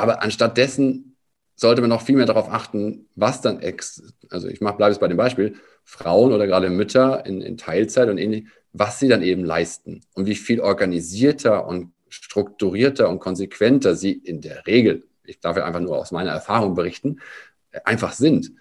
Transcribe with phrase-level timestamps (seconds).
[0.00, 1.16] Aber anstatt dessen
[1.56, 5.08] sollte man noch viel mehr darauf achten, was dann ex, also ich bleibe jetzt bei
[5.08, 9.44] dem Beispiel, Frauen oder gerade Mütter in, in Teilzeit und ähnlich, was sie dann eben
[9.44, 15.56] leisten und wie viel organisierter und strukturierter und konsequenter sie in der Regel, ich darf
[15.56, 17.20] ja einfach nur aus meiner Erfahrung berichten,
[17.84, 18.52] einfach sind.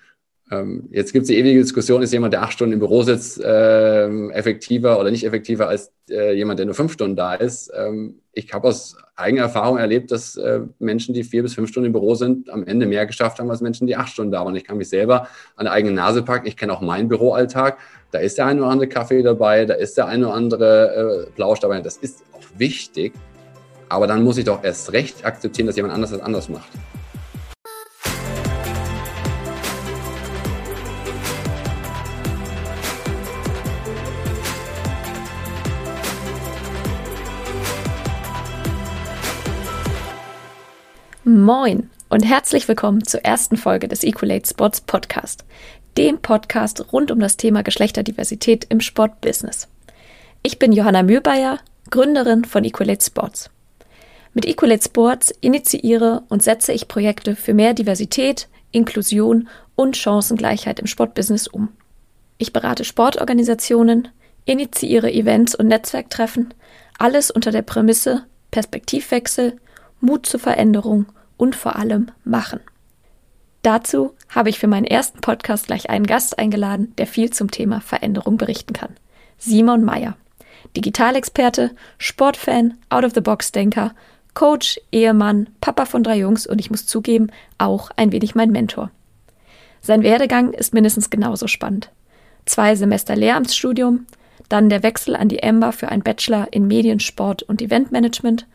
[0.52, 3.40] Ähm, jetzt gibt es die ewige Diskussion, ist jemand, der acht Stunden im Büro sitzt,
[3.44, 7.72] ähm, effektiver oder nicht effektiver als äh, jemand, der nur fünf Stunden da ist.
[7.76, 11.88] Ähm, ich habe aus eigener Erfahrung erlebt, dass äh, Menschen, die vier bis fünf Stunden
[11.88, 14.56] im Büro sind, am Ende mehr geschafft haben als Menschen, die acht Stunden da waren.
[14.56, 16.48] Ich kann mich selber an der eigenen Nase packen.
[16.48, 17.78] Ich kenne auch meinen Büroalltag.
[18.12, 21.32] Da ist der ein oder andere Kaffee dabei, da ist der ein oder andere äh,
[21.36, 21.80] Plausch dabei.
[21.82, 23.14] Das ist auch wichtig.
[23.88, 26.70] Aber dann muss ich doch erst recht akzeptieren, dass jemand anders das anders macht.
[41.30, 45.46] Moin und herzlich willkommen zur ersten Folge des Equalate Sports Podcast,
[45.96, 49.68] dem Podcast rund um das Thema Geschlechterdiversität im Sportbusiness.
[50.42, 51.60] Ich bin Johanna Mühlbayer,
[51.92, 53.52] Gründerin von Equalate Sports.
[54.34, 60.88] Mit Equalate Sports initiiere und setze ich Projekte für mehr Diversität, Inklusion und Chancengleichheit im
[60.88, 61.70] Sportbusiness um.
[62.40, 64.08] Ich berate Sportorganisationen,
[64.46, 66.56] initiiere Events und Netzwerktreffen,
[66.98, 69.58] alles unter der Prämisse Perspektivwechsel,
[70.02, 71.06] Mut zur Veränderung
[71.40, 72.60] und vor allem machen.
[73.64, 77.82] Dazu habe ich für meinen ersten Podcast gleich einen Gast eingeladen, der viel zum Thema
[77.82, 78.96] Veränderung berichten kann.
[79.38, 80.16] Simon Meyer.
[80.76, 83.94] Digitalexperte, Sportfan, Out-of-the-Box-Denker,
[84.34, 88.92] Coach, Ehemann, Papa von drei Jungs und ich muss zugeben, auch ein wenig mein Mentor.
[89.82, 91.90] Sein Werdegang ist mindestens genauso spannend.
[92.46, 94.06] Zwei Semester Lehramtsstudium,
[94.50, 98.46] dann der Wechsel an die EMBA für einen Bachelor in Mediensport und Eventmanagement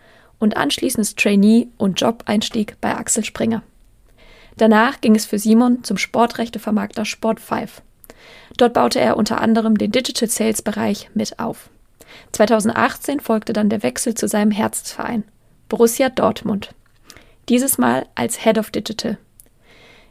[0.44, 3.62] und anschließendes Trainee- und Job-Einstieg bei Axel Springer.
[4.58, 7.68] Danach ging es für Simon zum Sportrechtevermarkter Sport5.
[8.58, 11.70] Dort baute er unter anderem den Digital Sales Bereich mit auf.
[12.32, 15.24] 2018 folgte dann der Wechsel zu seinem Herzensverein,
[15.68, 16.74] Borussia Dortmund.
[17.48, 19.16] Dieses Mal als Head of Digital.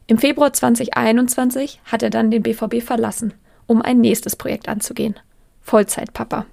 [0.07, 3.35] Im Februar 2021 hat er dann den BVB verlassen,
[3.67, 5.15] um ein nächstes Projekt anzugehen.
[5.61, 6.47] Vollzeitpapa.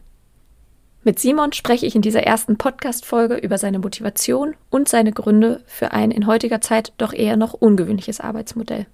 [1.02, 5.92] Mit Simon spreche ich in dieser ersten Podcast-Folge über seine Motivation und seine Gründe für
[5.92, 8.86] ein in heutiger Zeit doch eher noch ungewöhnliches Arbeitsmodell.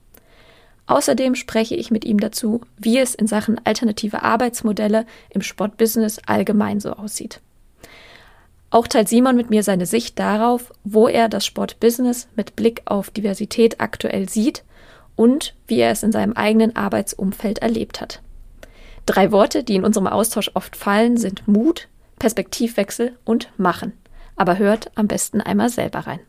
[0.86, 6.78] Außerdem spreche ich mit ihm dazu, wie es in Sachen alternative Arbeitsmodelle im Sportbusiness allgemein
[6.78, 7.40] so aussieht.
[8.70, 13.10] Auch teilt Simon mit mir seine Sicht darauf, wo er das Sportbusiness mit Blick auf
[13.10, 14.62] Diversität aktuell sieht
[15.16, 18.22] und wie er es in seinem eigenen Arbeitsumfeld erlebt hat.
[19.06, 23.92] Drei Worte, die in unserem Austausch oft fallen, sind Mut, Perspektivwechsel und machen.
[24.36, 26.20] Aber hört am besten einmal selber rein.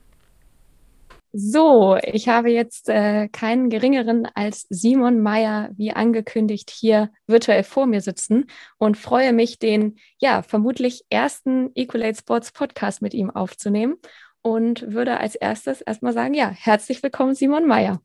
[1.34, 7.86] So, ich habe jetzt äh, keinen geringeren als Simon Meyer, wie angekündigt, hier virtuell vor
[7.86, 8.46] mir sitzen
[8.78, 13.98] und freue mich, den ja vermutlich ersten Equalate Sports Podcast mit ihm aufzunehmen
[14.42, 18.02] und würde als erstes erstmal sagen, ja, herzlich willkommen, Simon Meyer.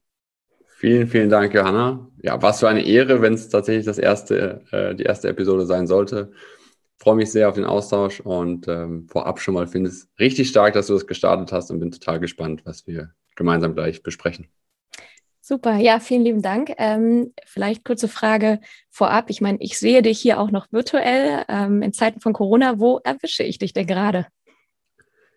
[0.76, 2.08] Vielen, vielen Dank, Johanna.
[2.20, 5.86] Ja, was für eine Ehre, wenn es tatsächlich das erste, äh, die erste Episode sein
[5.86, 6.32] sollte
[7.02, 10.74] freue mich sehr auf den Austausch und ähm, vorab schon mal finde es richtig stark,
[10.74, 14.46] dass du das gestartet hast und bin total gespannt, was wir gemeinsam gleich besprechen.
[15.40, 16.72] Super, ja, vielen lieben Dank.
[16.78, 19.30] Ähm, vielleicht kurze Frage vorab.
[19.30, 22.78] Ich meine, ich sehe dich hier auch noch virtuell ähm, in Zeiten von Corona.
[22.78, 24.28] Wo erwische ich dich denn gerade?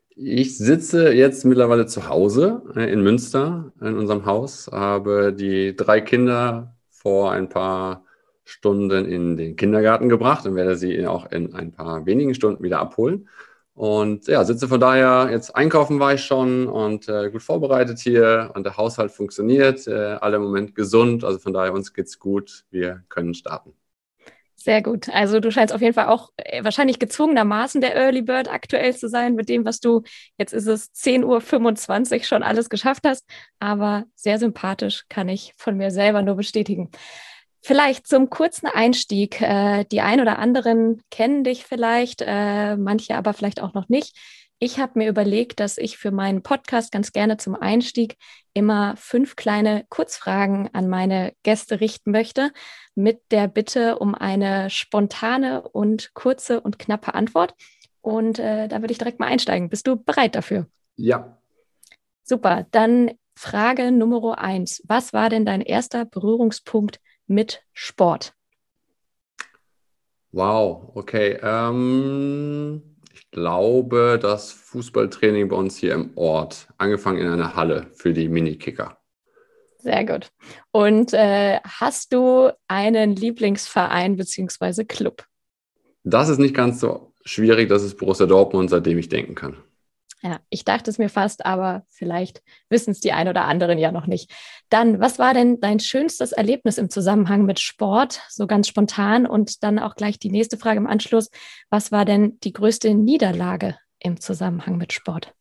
[0.09, 5.99] Ich sitze jetzt mittlerweile zu Hause äh, in Münster in unserem Haus, habe die drei
[5.99, 8.04] Kinder vor ein paar
[8.45, 12.79] Stunden in den Kindergarten gebracht und werde sie auch in ein paar wenigen Stunden wieder
[12.79, 13.27] abholen.
[13.73, 18.51] Und ja, sitze von daher jetzt einkaufen war ich schon und äh, gut vorbereitet hier
[18.55, 22.63] und der Haushalt funktioniert, äh, alle im Moment gesund, also von daher uns geht's gut,
[22.71, 23.73] wir können starten.
[24.55, 25.09] Sehr gut.
[25.09, 29.09] Also du scheinst auf jeden Fall auch äh, wahrscheinlich gezwungenermaßen der Early Bird aktuell zu
[29.09, 30.03] sein mit dem, was du,
[30.37, 33.25] jetzt ist es 10.25 Uhr schon alles geschafft hast,
[33.59, 36.89] aber sehr sympathisch kann ich von mir selber nur bestätigen.
[37.67, 39.41] Vielleicht zum kurzen Einstieg.
[39.41, 44.15] Äh, die ein oder anderen kennen dich vielleicht, äh, manche aber vielleicht auch noch nicht.
[44.59, 48.17] Ich habe mir überlegt, dass ich für meinen Podcast ganz gerne zum Einstieg
[48.53, 52.51] immer fünf kleine Kurzfragen an meine Gäste richten möchte,
[52.93, 57.55] mit der Bitte um eine spontane und kurze und knappe Antwort.
[58.01, 59.69] Und äh, da würde ich direkt mal einsteigen.
[59.69, 60.67] Bist du bereit dafür?
[60.97, 61.39] Ja.
[62.21, 62.67] Super.
[62.69, 64.83] Dann Frage Nummer eins.
[64.85, 68.33] Was war denn dein erster Berührungspunkt mit Sport?
[70.31, 71.39] Wow, okay.
[71.41, 72.81] Ähm,
[73.13, 78.27] ich glaube, das Fußballtraining bei uns hier im Ort, angefangen in einer Halle für die
[78.27, 78.97] Minikicker.
[79.77, 80.31] Sehr gut.
[80.71, 84.83] Und äh, hast du einen Lieblingsverein bzw.
[84.83, 85.25] Club?
[86.03, 87.69] Das ist nicht ganz so schwierig.
[87.69, 89.57] Das ist Borussia Dortmund, seitdem ich denken kann.
[90.25, 93.91] Ja, ich dachte es mir fast, aber vielleicht wissen es die ein oder anderen ja
[93.91, 94.31] noch nicht.
[94.69, 99.27] Dann, was war denn dein schönstes Erlebnis im Zusammenhang mit Sport, so ganz spontan?
[99.27, 101.29] Und dann auch gleich die nächste Frage im Anschluss.
[101.69, 105.31] Was war denn die größte Niederlage im Zusammenhang mit Sport?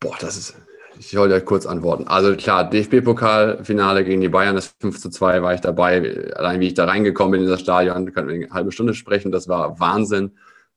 [0.00, 0.56] Boah, das ist
[0.98, 2.08] ich wollte ja kurz antworten.
[2.08, 6.32] Also klar, DFB-Pokalfinale gegen die Bayern, das 5 zu 2 war ich dabei.
[6.34, 9.30] Allein wie ich da reingekommen bin in das Stadion, können wir eine halbe Stunde sprechen.
[9.30, 10.32] Das war Wahnsinn.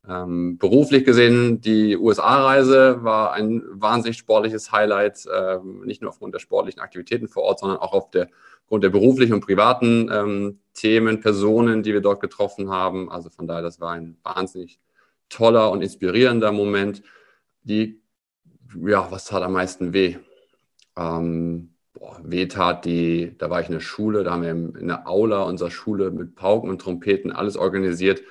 [0.08, 6.40] Ähm, beruflich gesehen, die USA-Reise war ein wahnsinnig sportliches Highlight, ähm, nicht nur aufgrund der
[6.40, 8.30] sportlichen Aktivitäten vor Ort, sondern auch aufgrund der,
[8.70, 13.10] der beruflichen und privaten ähm, Themen, Personen, die wir dort getroffen haben.
[13.10, 14.80] Also von daher, das war ein wahnsinnig
[15.30, 17.02] toller und inspirierender Moment.
[17.64, 18.04] Die
[18.86, 20.18] ja, was tat am meisten weh?
[20.98, 24.88] Ähm, boah, weh tat die, da war ich in der Schule, da haben wir in
[24.88, 28.22] der Aula unserer Schule mit Pauken und Trompeten alles organisiert.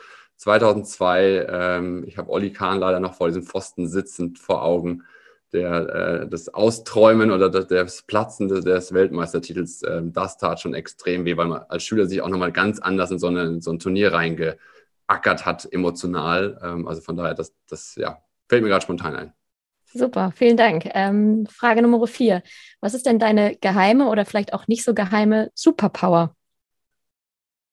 [0.43, 5.05] 2002, ähm, ich habe Olli Kahn leider noch vor diesem Pfosten sitzend vor Augen,
[5.53, 10.75] der, äh, das Austräumen oder das, das Platzen des, des Weltmeistertitels, äh, das tat schon
[10.75, 13.61] extrem weh, weil man als Schüler sich auch nochmal ganz anders in so, eine, in
[13.61, 16.59] so ein Turnier reingeackert hat, emotional.
[16.61, 18.19] Ähm, also von daher, das, das ja,
[18.49, 19.33] fällt mir gerade spontan ein.
[19.95, 20.89] Super, vielen Dank.
[20.93, 22.43] Ähm, Frage Nummer vier.
[22.81, 26.35] Was ist denn deine geheime oder vielleicht auch nicht so geheime Superpower?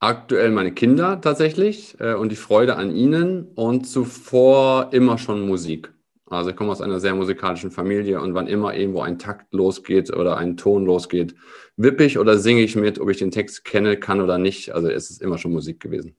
[0.02, 5.92] Aktuell meine Kinder tatsächlich äh, und die Freude an ihnen und zuvor immer schon Musik.
[6.26, 10.14] Also ich komme aus einer sehr musikalischen Familie und wann immer irgendwo ein Takt losgeht
[10.16, 11.36] oder ein Ton losgeht,
[11.76, 14.72] wippe ich oder singe ich mit, ob ich den Text kenne, kann oder nicht.
[14.72, 16.16] Also es ist immer schon Musik gewesen.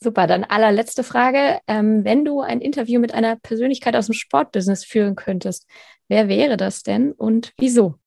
[0.00, 1.58] Super, dann allerletzte Frage.
[1.66, 5.66] Ähm, wenn du ein Interview mit einer Persönlichkeit aus dem Sportbusiness führen könntest,
[6.08, 7.98] wer wäre das denn und wieso?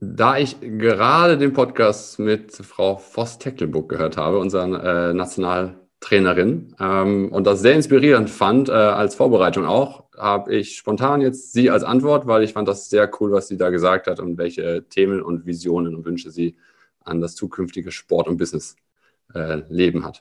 [0.00, 7.46] Da ich gerade den Podcast mit Frau Voss-Tecklenburg gehört habe, unserer äh, Nationaltrainerin, ähm, und
[7.46, 12.26] das sehr inspirierend fand, äh, als Vorbereitung auch, habe ich spontan jetzt sie als Antwort,
[12.26, 15.46] weil ich fand das sehr cool, was sie da gesagt hat und welche Themen und
[15.46, 16.56] Visionen und Wünsche sie
[17.02, 20.20] an das zukünftige Sport- und Businessleben äh, hat.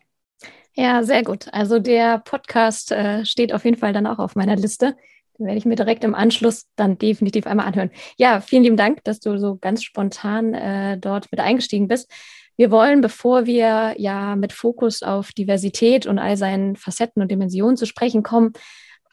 [0.73, 1.47] Ja, sehr gut.
[1.51, 4.95] Also der Podcast äh, steht auf jeden Fall dann auch auf meiner Liste.
[5.37, 7.91] Den werde ich mir direkt im Anschluss dann definitiv einmal anhören.
[8.17, 12.09] Ja, vielen lieben Dank, dass du so ganz spontan äh, dort mit eingestiegen bist.
[12.57, 17.75] Wir wollen, bevor wir ja mit Fokus auf Diversität und all seinen Facetten und Dimensionen
[17.75, 18.53] zu sprechen kommen,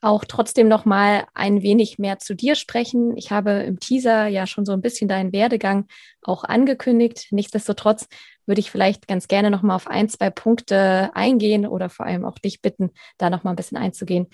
[0.01, 3.17] auch trotzdem noch mal ein wenig mehr zu dir sprechen.
[3.17, 5.87] Ich habe im Teaser ja schon so ein bisschen deinen Werdegang
[6.23, 7.29] auch angekündigt.
[7.31, 8.09] Nichtsdestotrotz
[8.47, 12.25] würde ich vielleicht ganz gerne noch mal auf ein, zwei Punkte eingehen oder vor allem
[12.25, 14.27] auch dich bitten, da noch mal ein bisschen einzugehen.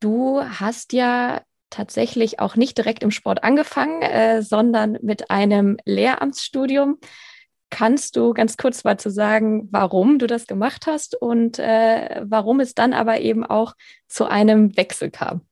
[0.00, 6.98] Du hast ja tatsächlich auch nicht direkt im Sport angefangen, äh, sondern mit einem Lehramtsstudium.
[7.70, 12.58] Kannst du ganz kurz mal zu sagen, warum du das gemacht hast und äh, warum
[12.58, 13.74] es dann aber eben auch
[14.08, 15.42] zu einem Wechsel kam?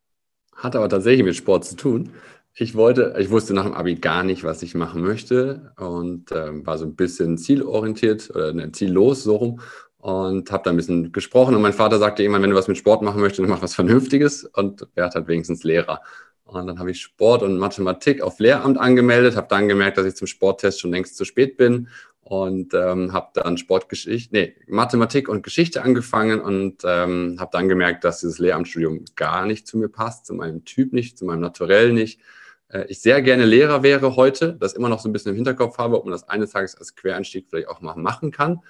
[0.57, 2.11] Hat aber tatsächlich mit Sport zu tun.
[2.55, 6.67] Ich wollte, ich wusste nach dem Abi gar nicht, was ich machen möchte und ähm,
[6.67, 9.61] war so ein bisschen zielorientiert oder ne, ziellos so rum
[9.99, 12.79] und habe da ein bisschen gesprochen und mein Vater sagte irgendwann, wenn du was mit
[12.79, 16.01] Sport machen möchtest, dann mach was Vernünftiges und wer hat wenigstens Lehrer.
[16.45, 20.15] Und dann habe ich Sport und Mathematik auf Lehramt angemeldet, habe dann gemerkt, dass ich
[20.15, 21.89] zum Sporttest schon längst zu spät bin
[22.23, 28.05] und ähm, habe dann Sportgeschichte, nee, Mathematik und Geschichte angefangen und ähm, habe dann gemerkt,
[28.05, 31.93] dass dieses Lehramtsstudium gar nicht zu mir passt, zu meinem Typ nicht, zu meinem Naturell
[31.93, 32.21] nicht.
[32.69, 35.79] Äh, ich sehr gerne Lehrer wäre heute, das immer noch so ein bisschen im Hinterkopf
[35.79, 38.61] habe, ob man das eines Tages als Quereinstieg vielleicht auch mal machen kann.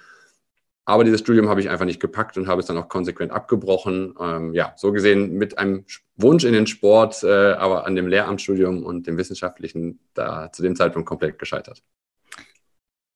[0.89, 4.15] Aber dieses Studium habe ich einfach nicht gepackt und habe es dann auch konsequent abgebrochen.
[4.19, 8.83] Ähm, ja, so gesehen mit einem Wunsch in den Sport, äh, aber an dem Lehramtsstudium
[8.83, 11.83] und dem wissenschaftlichen da zu dem Zeitpunkt komplett gescheitert.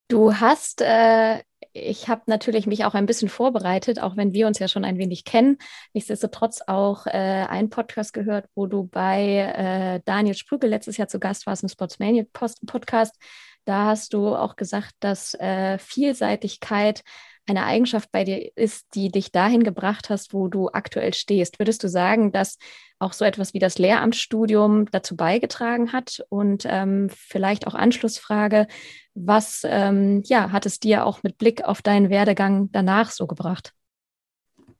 [0.07, 4.59] Du hast, äh, ich habe natürlich mich auch ein bisschen vorbereitet, auch wenn wir uns
[4.59, 5.57] ja schon ein wenig kennen.
[5.95, 11.19] Nichtsdestotrotz auch äh, einen Podcast gehört, wo du bei äh, Daniel Sprügel letztes Jahr zu
[11.19, 12.23] Gast warst im Sportsmania
[12.67, 13.15] Podcast.
[13.65, 17.03] Da hast du auch gesagt, dass äh, Vielseitigkeit
[17.45, 21.59] eine Eigenschaft bei dir ist, die dich dahin gebracht hast, wo du aktuell stehst.
[21.59, 22.57] Würdest du sagen, dass
[22.99, 26.23] auch so etwas wie das Lehramtsstudium dazu beigetragen hat?
[26.29, 28.67] Und ähm, vielleicht auch Anschlussfrage,
[29.13, 33.73] was ähm, ja, hat es dir auch mit Blick auf deinen Werdegang danach so gebracht?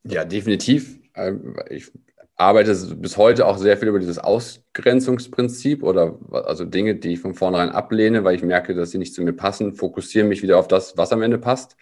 [0.04, 0.98] Ja, definitiv.
[1.14, 1.92] Ähm, ich
[2.36, 7.34] arbeite bis heute auch sehr viel über dieses Ausgrenzungsprinzip oder also Dinge, die ich von
[7.34, 10.66] vornherein ablehne, weil ich merke, dass sie nicht zu mir passen, fokussiere mich wieder auf
[10.66, 11.76] das, was am Ende passt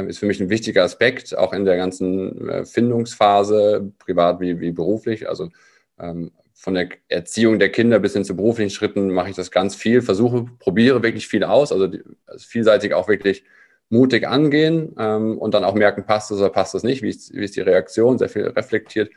[0.00, 4.72] ist für mich ein wichtiger Aspekt, auch in der ganzen äh, Findungsphase, privat wie, wie
[4.72, 5.28] beruflich.
[5.28, 5.50] Also
[5.98, 9.74] ähm, von der Erziehung der Kinder bis hin zu beruflichen Schritten mache ich das ganz
[9.74, 13.44] viel, versuche, probiere wirklich viel aus, also, die, also vielseitig auch wirklich
[13.90, 17.34] mutig angehen ähm, und dann auch merken, passt es oder passt es nicht, wie ist,
[17.34, 19.10] wie ist die Reaktion, sehr viel reflektiert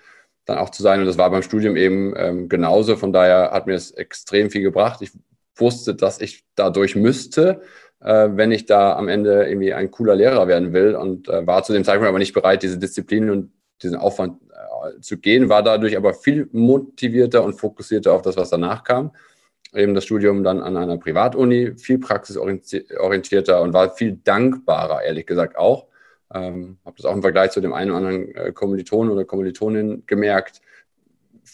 [0.47, 0.99] dann auch zu sein.
[0.99, 2.95] Und das war beim Studium eben ähm, genauso.
[2.95, 5.01] Von daher hat mir es extrem viel gebracht.
[5.01, 5.11] Ich
[5.55, 7.61] wusste, dass ich dadurch müsste,
[7.99, 11.63] äh, wenn ich da am Ende irgendwie ein cooler Lehrer werden will und äh, war
[11.63, 13.51] zu dem Zeitpunkt aber nicht bereit, diese Disziplin und
[13.81, 18.49] diesen Aufwand äh, zu gehen, war dadurch aber viel motivierter und fokussierter auf das, was
[18.49, 19.11] danach kam.
[19.73, 25.57] Eben das Studium dann an einer Privatuni, viel praxisorientierter und war viel dankbarer, ehrlich gesagt
[25.57, 25.87] auch.
[26.33, 30.03] Ähm, habe das auch im Vergleich zu dem einen oder anderen äh, Kommilitonen oder Kommilitonin
[30.07, 30.61] gemerkt.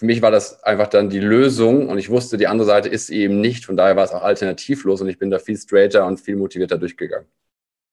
[0.03, 3.09] Für mich war das einfach dann die Lösung und ich wusste, die andere Seite ist
[3.09, 3.63] eben nicht.
[3.63, 6.77] Von daher war es auch alternativlos und ich bin da viel straighter und viel motivierter
[6.77, 7.25] durchgegangen.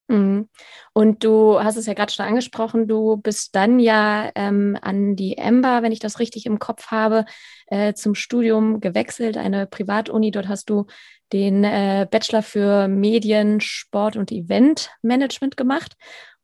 [0.09, 0.49] Mhm.
[0.93, 5.39] Und du hast es ja gerade schon angesprochen, du bist dann ja ähm, an die
[5.39, 7.27] EMBA, wenn ich das richtig im Kopf habe,
[7.69, 10.33] äh, zum Studium gewechselt, eine Privatuni.
[10.33, 10.87] Dort hast du
[11.33, 15.95] den äh, Bachelor für Medien, Sport und Eventmanagement gemacht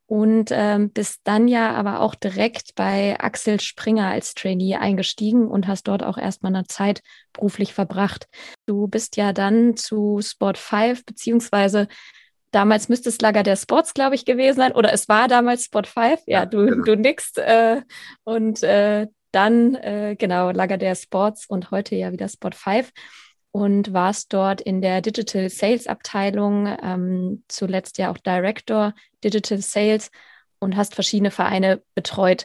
[0.06, 5.66] und ähm, bist dann ja aber auch direkt bei Axel Springer als Trainee eingestiegen und
[5.66, 8.28] hast dort auch erstmal eine Zeit beruflich verbracht.
[8.66, 11.88] Du bist ja dann zu Sport 5 beziehungsweise
[12.52, 14.72] damals müsste es Lager der Sports, glaube ich, gewesen sein.
[14.72, 16.22] Oder es war damals Sport 5.
[16.26, 16.84] Ja, ja du, genau.
[16.84, 17.36] du nix.
[17.36, 17.82] Äh,
[18.24, 22.92] und äh, dann, äh, genau, Lager der Sports und heute ja wieder Sport 5
[23.56, 28.92] und warst dort in der Digital Sales Abteilung, ähm, zuletzt ja auch Director
[29.24, 30.10] Digital Sales
[30.58, 32.44] und hast verschiedene Vereine betreut.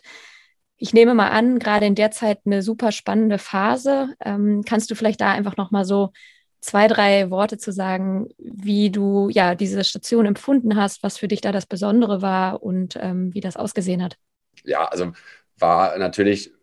[0.78, 4.16] Ich nehme mal an, gerade in der Zeit eine super spannende Phase.
[4.24, 6.14] Ähm, kannst du vielleicht da einfach noch mal so
[6.62, 11.42] zwei, drei Worte zu sagen, wie du ja diese Station empfunden hast, was für dich
[11.42, 14.16] da das Besondere war und ähm, wie das ausgesehen hat?
[14.64, 15.12] Ja, also
[15.60, 16.54] war natürlich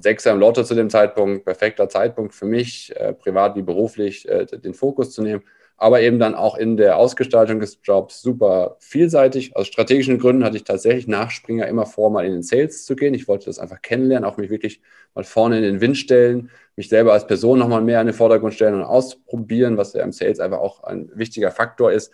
[0.00, 4.46] Sechser im Lotto zu dem Zeitpunkt, perfekter Zeitpunkt für mich, äh, privat wie beruflich, äh,
[4.46, 5.42] den Fokus zu nehmen.
[5.76, 9.54] Aber eben dann auch in der Ausgestaltung des Jobs super vielseitig.
[9.54, 12.96] Aus strategischen Gründen hatte ich tatsächlich nach Springer immer vor, mal in den Sales zu
[12.96, 13.14] gehen.
[13.14, 14.80] Ich wollte das einfach kennenlernen, auch mich wirklich
[15.14, 18.54] mal vorne in den Wind stellen, mich selber als Person nochmal mehr in den Vordergrund
[18.54, 22.12] stellen und ausprobieren, was ja im Sales einfach auch ein wichtiger Faktor ist.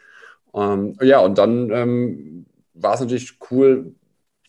[0.54, 3.94] Ähm, ja, und dann ähm, war es natürlich cool,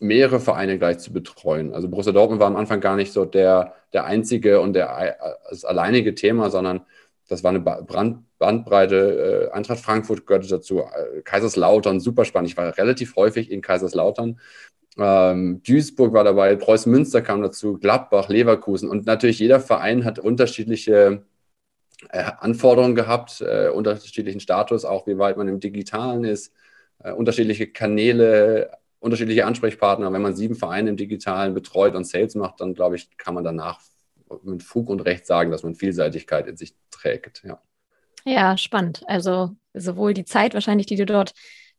[0.05, 1.74] mehrere Vereine gleich zu betreuen.
[1.74, 5.17] Also Borussia Dortmund war am Anfang gar nicht so der, der einzige und der,
[5.50, 6.81] das alleinige Thema, sondern
[7.27, 9.50] das war eine Brand, Bandbreite.
[9.51, 12.50] Äh, Eintracht Frankfurt gehörte dazu, äh, Kaiserslautern, super spannend.
[12.51, 14.39] Ich war relativ häufig in Kaiserslautern.
[14.97, 20.19] Ähm, Duisburg war dabei, Preußen Münster kam dazu, Gladbach, Leverkusen und natürlich jeder Verein hat
[20.19, 21.24] unterschiedliche
[22.12, 26.53] äh, Anforderungen gehabt, äh, unterschiedlichen Status, auch wie weit man im Digitalen ist,
[27.00, 30.12] äh, unterschiedliche Kanäle, unterschiedliche Ansprechpartner.
[30.12, 33.44] Wenn man sieben Vereine im Digitalen betreut und Sales macht, dann glaube ich, kann man
[33.44, 33.80] danach
[34.44, 37.44] mit Fug und Recht sagen, dass man Vielseitigkeit in sich trägt.
[37.44, 37.62] Ja,
[38.25, 39.04] ja spannend.
[39.08, 41.34] Also sowohl die Zeit wahrscheinlich, die du dort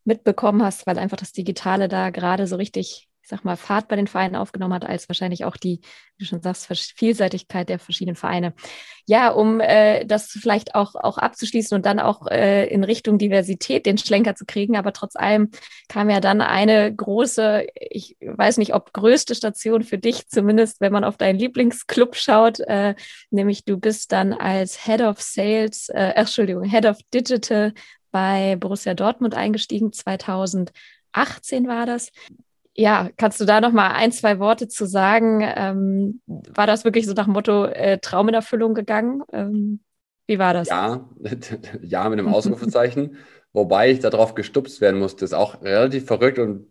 [0.04, 3.96] mitbekommen hast, weil einfach das Digitale da gerade so richtig ich sag mal, Fahrt bei
[3.96, 5.80] den Vereinen aufgenommen hat, als wahrscheinlich auch die,
[6.16, 8.54] wie du schon sagst, Vielseitigkeit der verschiedenen Vereine.
[9.04, 13.84] Ja, um äh, das vielleicht auch, auch abzuschließen und dann auch äh, in Richtung Diversität
[13.84, 15.50] den Schlenker zu kriegen, aber trotz allem
[15.88, 20.92] kam ja dann eine große, ich weiß nicht, ob größte Station für dich, zumindest wenn
[20.92, 22.94] man auf deinen Lieblingsclub schaut, äh,
[23.30, 27.72] nämlich du bist dann als Head of Sales, äh, Entschuldigung, Head of Digital
[28.12, 32.12] bei Borussia Dortmund eingestiegen, 2018 war das.
[32.78, 35.40] Ja, kannst du da noch mal ein, zwei Worte zu sagen?
[35.42, 39.22] Ähm, war das wirklich so nach dem Motto äh, Traum in Erfüllung gegangen?
[39.32, 39.80] Ähm,
[40.26, 40.68] wie war das?
[40.68, 41.08] Ja,
[41.82, 43.16] ja mit einem Ausrufezeichen.
[43.54, 45.24] Wobei ich darauf gestupst werden musste.
[45.24, 46.66] Ist auch relativ verrückt und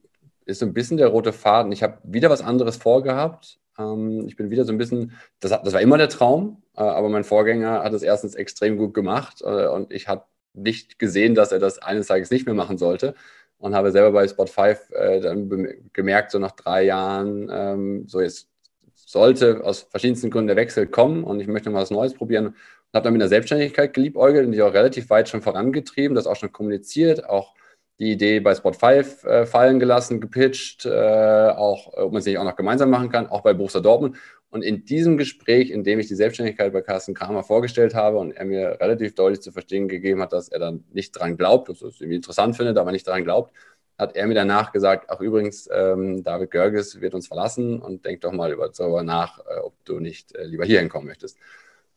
[0.46, 1.72] ist so ein bisschen der rote Faden.
[1.72, 3.60] Ich habe wieder was anderes vorgehabt.
[3.80, 7.10] Ähm, ich bin wieder so ein bisschen, das, das war immer der Traum, äh, aber
[7.10, 11.52] mein Vorgänger hat es erstens extrem gut gemacht äh, und ich habe nicht gesehen, dass
[11.52, 13.16] er das eines Tages nicht mehr machen sollte
[13.58, 15.50] und habe selber bei Spot 5 äh, dann
[15.94, 18.50] gemerkt, so nach drei Jahren, ähm, so jetzt
[18.94, 22.48] sollte aus verschiedensten Gründen der Wechsel kommen und ich möchte mal was Neues probieren.
[22.48, 22.56] Und
[22.94, 26.36] habe dann mit der Selbstständigkeit geliebäugelt und die auch relativ weit schon vorangetrieben, das auch
[26.36, 27.54] schon kommuniziert, auch
[28.00, 32.38] die Idee bei Spot 5 äh, fallen gelassen, gepitcht, äh, auch ob man es nicht
[32.38, 34.18] auch noch gemeinsam machen kann, auch bei Borussia Dortmund.
[34.56, 38.32] Und in diesem Gespräch, in dem ich die Selbstständigkeit bei Carsten Kramer vorgestellt habe und
[38.32, 41.82] er mir relativ deutlich zu verstehen gegeben hat, dass er dann nicht dran glaubt, dass
[41.82, 43.54] er es irgendwie interessant findet, aber nicht dran glaubt,
[43.98, 48.22] hat er mir danach gesagt, ach übrigens, ähm, David Görges wird uns verlassen und denk
[48.22, 51.38] doch mal über darüber nach, äh, ob du nicht äh, lieber hier hinkommen möchtest.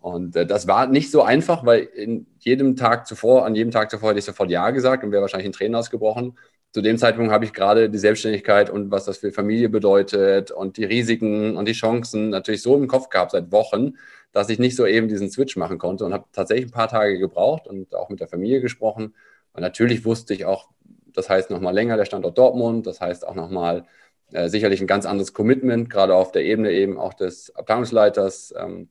[0.00, 3.88] Und äh, das war nicht so einfach, weil in jedem Tag zuvor, an jedem Tag
[3.88, 6.36] zuvor hätte ich sofort Ja gesagt und wäre wahrscheinlich in Tränen ausgebrochen.
[6.72, 10.76] Zu dem Zeitpunkt habe ich gerade die Selbstständigkeit und was das für Familie bedeutet und
[10.76, 13.94] die Risiken und die Chancen natürlich so im Kopf gehabt seit Wochen,
[14.32, 17.18] dass ich nicht so eben diesen Switch machen konnte und habe tatsächlich ein paar Tage
[17.18, 19.14] gebraucht und auch mit der Familie gesprochen.
[19.52, 20.68] Und natürlich wusste ich auch,
[21.06, 23.87] das heißt nochmal länger der Standort Dortmund, das heißt auch nochmal
[24.32, 28.54] äh, sicherlich ein ganz anderes Commitment, gerade auf der Ebene eben auch des Abteilungsleiters.
[28.58, 28.90] Ähm,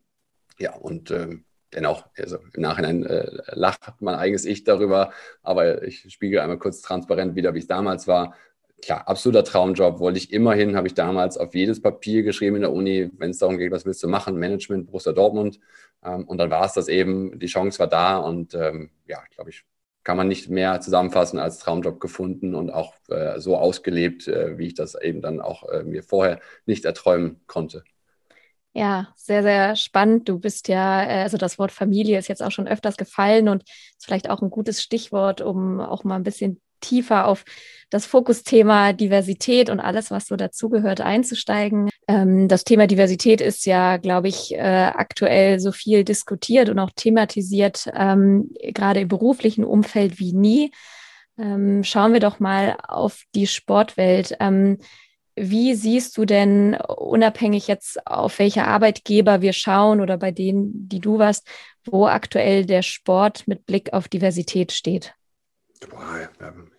[0.57, 5.12] ja, und ähm, dennoch, also im Nachhinein äh, lacht mein eigenes Ich darüber,
[5.43, 8.36] aber ich spiegel einmal kurz transparent wieder, wie es damals war.
[8.81, 12.71] Klar, absoluter Traumjob, wollte ich immerhin, habe ich damals auf jedes Papier geschrieben in der
[12.74, 15.59] Uni, wenn es darum geht, was willst du machen, Management, Borussia Dortmund.
[16.03, 19.50] Ähm, und dann war es das eben, die Chance war da und ähm, ja, glaube
[19.50, 19.65] ich,
[20.03, 24.67] kann man nicht mehr zusammenfassen als Traumjob gefunden und auch äh, so ausgelebt, äh, wie
[24.67, 27.83] ich das eben dann auch äh, mir vorher nicht erträumen konnte.
[28.77, 30.29] Ja, sehr, sehr spannend.
[30.29, 33.63] Du bist ja, äh, also das Wort Familie ist jetzt auch schon öfters gefallen und
[33.63, 37.43] ist vielleicht auch ein gutes Stichwort, um auch mal ein bisschen tiefer auf
[37.89, 41.89] das Fokusthema Diversität und alles, was so dazugehört, einzusteigen.
[42.07, 46.91] Ähm, das Thema Diversität ist ja, glaube ich, äh, aktuell so viel diskutiert und auch
[46.96, 50.72] thematisiert, ähm, gerade im beruflichen Umfeld wie nie.
[51.39, 54.36] Ähm, schauen wir doch mal auf die Sportwelt.
[55.38, 60.89] Ähm, wie siehst du denn, unabhängig jetzt auf welche Arbeitgeber wir schauen oder bei denen,
[60.89, 61.48] die du warst,
[61.86, 65.13] wo aktuell der Sport mit Blick auf Diversität steht?
[65.89, 66.27] Boah,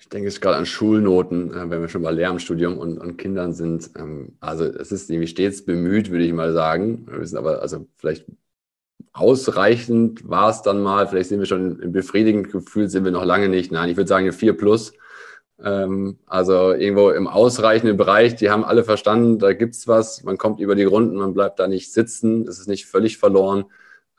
[0.01, 3.53] ich denke jetzt gerade an Schulnoten, äh, wenn wir schon bei Lehramtsstudium und, und Kindern
[3.53, 3.91] sind.
[3.97, 7.07] Ähm, also es ist irgendwie stets bemüht, würde ich mal sagen.
[7.09, 8.27] Wir sind aber also vielleicht
[9.13, 11.07] ausreichend war es dann mal.
[11.07, 13.71] Vielleicht sind wir schon im befriedigenden Gefühl, sind wir noch lange nicht.
[13.71, 14.93] Nein, ich würde sagen, eine 4 plus
[15.65, 20.61] ähm, also irgendwo im ausreichenden Bereich, die haben alle verstanden, da gibt's was, man kommt
[20.61, 23.67] über die Runden, man bleibt da nicht sitzen, es ist nicht völlig verloren.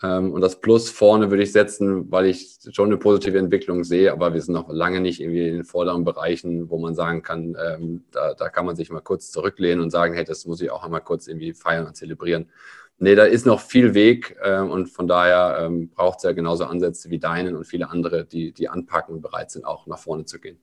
[0.01, 4.11] Ähm, und das Plus vorne würde ich setzen, weil ich schon eine positive Entwicklung sehe,
[4.11, 7.57] aber wir sind noch lange nicht irgendwie in den vorderen Bereichen, wo man sagen kann,
[7.61, 10.71] ähm, da, da kann man sich mal kurz zurücklehnen und sagen, hey, das muss ich
[10.71, 12.49] auch einmal kurz irgendwie feiern und zelebrieren.
[12.97, 16.65] Nee, da ist noch viel Weg ähm, und von daher ähm, braucht es ja genauso
[16.65, 20.25] Ansätze wie deinen und viele andere, die, die anpacken und bereit sind, auch nach vorne
[20.25, 20.59] zu gehen.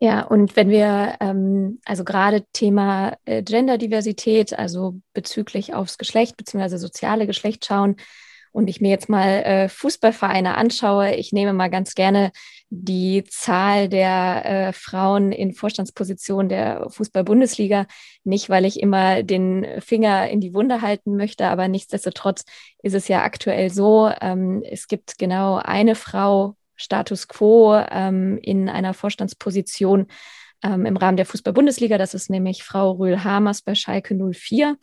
[0.00, 6.76] Ja, und wenn wir ähm, also gerade Thema äh, Genderdiversität, also bezüglich aufs Geschlecht bzw.
[6.76, 7.96] soziale Geschlecht schauen
[8.52, 12.30] und ich mir jetzt mal äh, Fußballvereine anschaue, ich nehme mal ganz gerne
[12.70, 17.86] die Zahl der äh, Frauen in Vorstandspositionen der Fußball-Bundesliga,
[18.22, 22.44] nicht weil ich immer den Finger in die Wunde halten möchte, aber nichtsdestotrotz
[22.84, 28.68] ist es ja aktuell so, ähm, es gibt genau eine Frau Status quo ähm, in
[28.68, 30.06] einer Vorstandsposition
[30.62, 31.98] ähm, im Rahmen der Fußball-Bundesliga.
[31.98, 34.76] Das ist nämlich Frau Rühl-Hamers bei Schalke 04.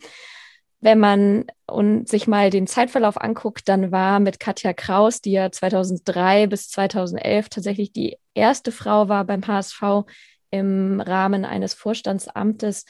[0.80, 5.50] Wenn man und sich mal den Zeitverlauf anguckt, dann war mit Katja Kraus, die ja
[5.50, 10.04] 2003 bis 2011 tatsächlich die erste Frau war beim HSV
[10.50, 12.84] im Rahmen eines Vorstandsamtes.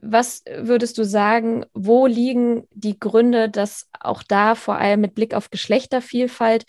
[0.00, 5.34] Was würdest du sagen, wo liegen die Gründe, dass auch da vor allem mit Blick
[5.34, 6.64] auf Geschlechtervielfalt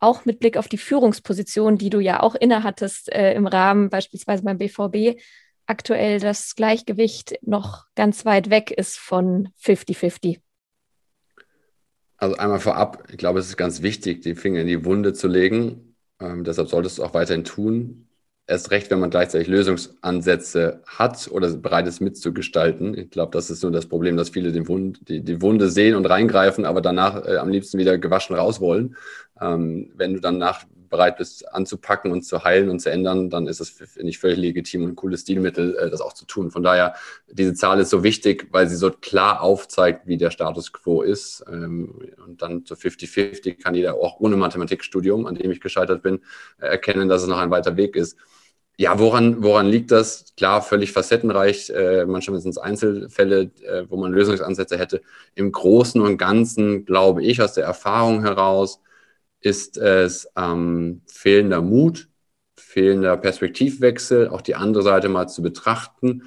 [0.00, 4.42] auch mit Blick auf die Führungsposition, die du ja auch innehattest äh, im Rahmen beispielsweise
[4.42, 5.20] beim BVB,
[5.66, 10.40] aktuell das Gleichgewicht noch ganz weit weg ist von 50-50?
[12.16, 15.28] Also einmal vorab, ich glaube, es ist ganz wichtig, die Finger in die Wunde zu
[15.28, 15.96] legen.
[16.20, 18.08] Ähm, deshalb solltest du auch weiterhin tun
[18.48, 22.96] erst recht, wenn man gleichzeitig Lösungsansätze hat oder bereit ist mitzugestalten.
[22.96, 25.94] Ich glaube, das ist nur das Problem, dass viele den Wund, die, die Wunde sehen
[25.94, 28.96] und reingreifen, aber danach äh, am liebsten wieder gewaschen raus wollen.
[29.40, 33.60] Ähm, wenn du danach bereit bist anzupacken und zu heilen und zu ändern, dann ist
[33.60, 36.50] es nicht völlig legitim und ein cooles Stilmittel, äh, das auch zu tun.
[36.50, 36.94] Von daher,
[37.30, 41.44] diese Zahl ist so wichtig, weil sie so klar aufzeigt, wie der Status quo ist.
[41.50, 41.94] Ähm,
[42.26, 46.20] und dann zu 50-50 kann jeder auch ohne Mathematikstudium, an dem ich gescheitert bin,
[46.58, 48.16] erkennen, dass es noch ein weiter Weg ist.
[48.80, 50.34] Ja, woran, woran liegt das?
[50.36, 51.68] Klar, völlig facettenreich.
[51.70, 55.02] Äh, manchmal sind es Einzelfälle, äh, wo man Lösungsansätze hätte.
[55.34, 58.80] Im Großen und Ganzen, glaube ich, aus der Erfahrung heraus,
[59.40, 62.08] ist es ähm, fehlender Mut,
[62.56, 66.24] fehlender Perspektivwechsel, auch die andere Seite mal zu betrachten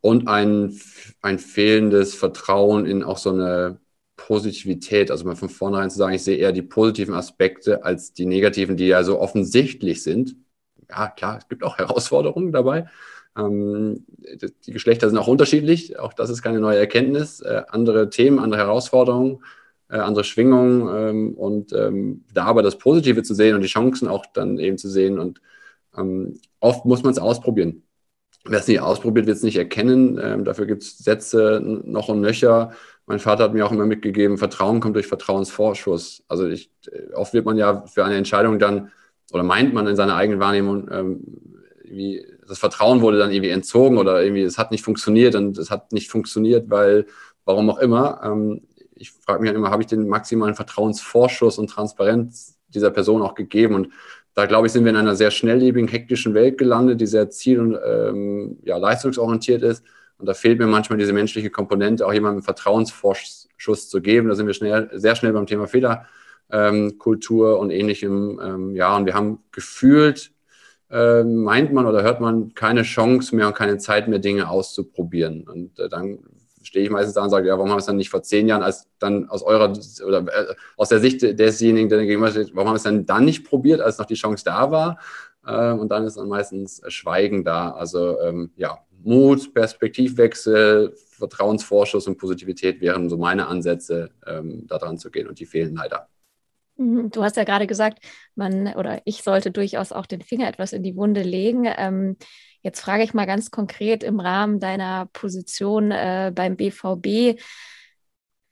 [0.00, 0.78] und ein,
[1.22, 3.80] ein fehlendes Vertrauen in auch so eine
[4.16, 8.26] Positivität, also mal von vornherein zu sagen, ich sehe eher die positiven Aspekte als die
[8.26, 10.36] negativen, die ja so offensichtlich sind
[10.90, 12.86] ja, klar, es gibt auch Herausforderungen dabei.
[13.36, 14.04] Ähm,
[14.66, 17.40] die Geschlechter sind auch unterschiedlich, auch das ist keine neue Erkenntnis.
[17.40, 19.42] Äh, andere Themen, andere Herausforderungen,
[19.90, 24.08] äh, andere Schwingungen ähm, und ähm, da aber das Positive zu sehen und die Chancen
[24.08, 25.40] auch dann eben zu sehen und
[25.96, 27.82] ähm, oft muss man es ausprobieren.
[28.44, 30.18] Wer es nicht ausprobiert, wird es nicht erkennen.
[30.22, 32.72] Ähm, dafür gibt es Sätze noch und nöcher.
[33.06, 36.22] Mein Vater hat mir auch immer mitgegeben, Vertrauen kommt durch Vertrauensvorschuss.
[36.28, 38.92] Also ich, äh, oft wird man ja für eine Entscheidung dann
[39.32, 41.20] oder meint man in seiner eigenen Wahrnehmung, ähm,
[41.82, 45.70] irgendwie das Vertrauen wurde dann irgendwie entzogen oder irgendwie es hat nicht funktioniert und es
[45.70, 47.06] hat nicht funktioniert, weil
[47.44, 48.20] warum auch immer.
[48.24, 48.62] Ähm,
[49.00, 53.34] ich frage mich dann immer, habe ich den maximalen Vertrauensvorschuss und Transparenz dieser Person auch
[53.34, 53.74] gegeben?
[53.74, 53.88] Und
[54.34, 57.60] da glaube ich, sind wir in einer sehr schnelllebigen, hektischen Welt gelandet, die sehr ziel-
[57.60, 59.82] und ähm, ja, leistungsorientiert ist.
[60.18, 64.28] Und da fehlt mir manchmal diese menschliche Komponente, auch jemandem Vertrauensvorschuss zu geben.
[64.28, 68.38] Da sind wir schnell, sehr schnell beim Thema Fehlerkultur ähm, und ähnlichem.
[68.42, 70.30] Ähm, ja, und wir haben gefühlt,
[70.90, 75.48] äh, meint man oder hört man, keine Chance mehr und keine Zeit mehr, Dinge auszuprobieren.
[75.48, 76.18] Und äh, dann
[76.70, 78.46] stehe ich meistens da und sage, ja, warum haben wir es dann nicht vor zehn
[78.46, 79.72] Jahren, als dann aus eurer
[80.06, 83.24] oder äh, aus der Sicht desjenigen, der gegenüber steht, warum haben wir es dann dann
[83.24, 84.98] nicht probiert, als noch die Chance da war?
[85.44, 87.72] Äh, und dann ist dann meistens Schweigen da.
[87.72, 94.96] Also ähm, ja, Mut, Perspektivwechsel, Vertrauensvorschuss und Positivität wären so meine Ansätze, ähm, da dran
[94.96, 96.08] zu gehen und die fehlen leider.
[96.80, 98.02] Mhm, du hast ja gerade gesagt,
[98.34, 101.66] man oder ich sollte durchaus auch den Finger etwas in die Wunde legen.
[101.76, 102.16] Ähm,
[102.62, 107.40] Jetzt frage ich mal ganz konkret im Rahmen deiner Position äh, beim BVB,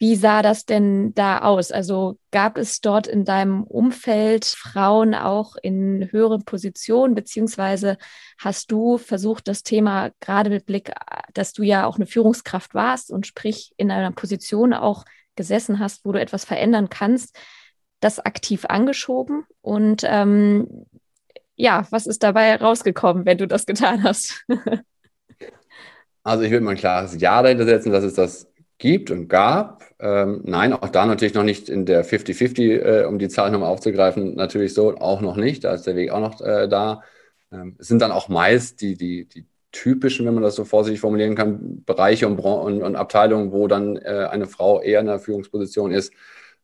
[0.00, 1.72] wie sah das denn da aus?
[1.72, 7.98] Also gab es dort in deinem Umfeld Frauen auch in höheren Positionen, beziehungsweise
[8.38, 10.92] hast du versucht, das Thema gerade mit Blick,
[11.34, 16.04] dass du ja auch eine Führungskraft warst und sprich in einer Position auch gesessen hast,
[16.04, 17.36] wo du etwas verändern kannst,
[18.00, 19.44] das aktiv angeschoben?
[19.60, 20.86] Und ähm,
[21.56, 24.44] ja, was ist dabei rausgekommen, wenn du das getan hast?
[26.22, 29.82] also ich würde mal ein klares Ja dahinter setzen, dass es das gibt und gab.
[29.98, 33.70] Ähm, nein, auch da natürlich noch nicht in der 50-50, äh, um die Zahl nochmal
[33.70, 35.64] aufzugreifen, natürlich so, auch noch nicht.
[35.64, 37.02] Da ist der Weg auch noch äh, da.
[37.52, 41.00] Ähm, es sind dann auch meist die, die, die typischen, wenn man das so vorsichtig
[41.00, 45.18] formulieren kann, Bereiche und, und, und Abteilungen, wo dann äh, eine Frau eher in der
[45.18, 46.12] Führungsposition ist.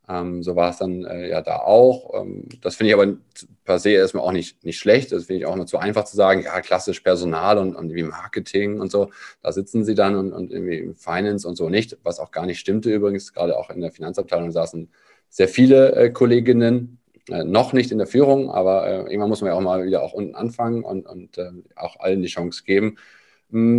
[0.08, 2.20] Ähm, so war es dann äh, ja da auch.
[2.20, 3.16] Ähm, das finde ich aber
[3.64, 5.12] per se erstmal auch nicht, nicht schlecht.
[5.12, 8.02] Das finde ich auch immer zu einfach zu sagen, ja, klassisch Personal und, und wie
[8.02, 9.10] Marketing und so.
[9.42, 12.60] Da sitzen sie dann und, und irgendwie Finance und so nicht, was auch gar nicht
[12.60, 13.32] stimmte übrigens.
[13.32, 14.90] Gerade auch in der Finanzabteilung saßen
[15.30, 16.98] sehr viele äh, Kolleginnen,
[17.30, 20.02] äh, noch nicht in der Führung, aber äh, irgendwann muss man ja auch mal wieder
[20.02, 22.98] auch unten anfangen und, und äh, auch allen die Chance geben.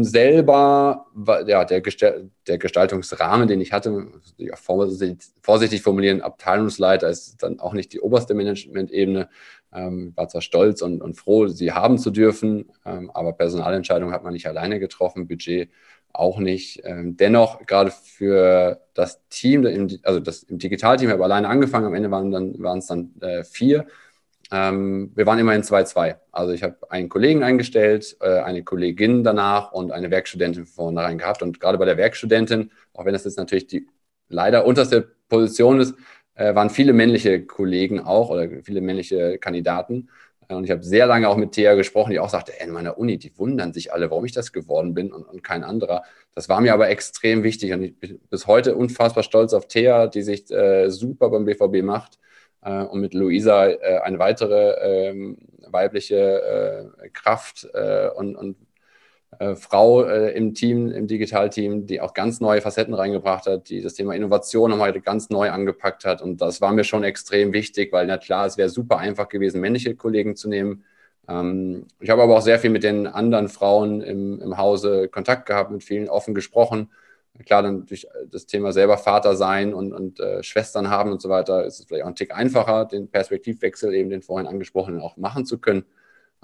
[0.04, 1.08] Selber,
[1.48, 4.08] ja, der, der Gestaltungsrahmen, den ich hatte,
[4.38, 9.28] ja, vorsichtig formulieren, Abteilungsleiter ist dann auch nicht die oberste Management-Ebene.
[9.74, 14.24] Ähm, war zwar stolz und, und froh, sie haben zu dürfen, ähm, aber Personalentscheidungen hat
[14.24, 15.70] man nicht alleine getroffen, Budget
[16.14, 16.82] auch nicht.
[16.86, 19.66] Ähm, dennoch, gerade für das Team,
[20.04, 23.44] also das im Digitalteam, ich habe alleine angefangen, am Ende waren, dann, es dann äh,
[23.44, 23.88] vier
[24.52, 26.18] ähm, wir waren immerhin 2-2.
[26.32, 31.18] Also ich habe einen Kollegen eingestellt, äh, eine Kollegin danach und eine Werkstudentin von vornherein
[31.18, 31.42] gehabt.
[31.42, 33.88] Und gerade bei der Werkstudentin, auch wenn das jetzt natürlich die
[34.30, 35.96] leider unterste Position ist,
[36.36, 40.10] äh, waren viele männliche Kollegen auch oder viele männliche Kandidaten.
[40.48, 43.00] Äh, und ich habe sehr lange auch mit Thea gesprochen, die auch sagte, in meiner
[43.00, 46.04] Uni, die wundern sich alle, warum ich das geworden bin und, und kein anderer.
[46.36, 50.06] Das war mir aber extrem wichtig und ich bin bis heute unfassbar stolz auf Thea,
[50.08, 52.20] die sich äh, super beim BVB macht
[52.66, 57.68] und mit Luisa äh, eine weitere ähm, weibliche äh, Kraft
[58.16, 58.56] und, und
[59.56, 64.16] Frau im Team, im Digitalteam, die auch ganz neue Facetten reingebracht hat, die das Thema
[64.16, 66.22] Innovation nochmal ganz neu angepackt hat.
[66.22, 69.60] Und das war mir schon extrem wichtig, weil na klar, es wäre super einfach gewesen,
[69.60, 70.86] männliche Kollegen zu nehmen.
[71.28, 75.48] Ähm, ich habe aber auch sehr viel mit den anderen Frauen im, im Hause Kontakt
[75.48, 76.90] gehabt, mit vielen offen gesprochen
[77.44, 81.30] Klar, dann durch das Thema selber Vater sein und, und äh, Schwestern haben und so
[81.30, 85.18] weiter, ist es vielleicht auch ein Tick einfacher, den Perspektivwechsel, eben den vorhin angesprochenen, auch
[85.18, 85.86] machen zu können.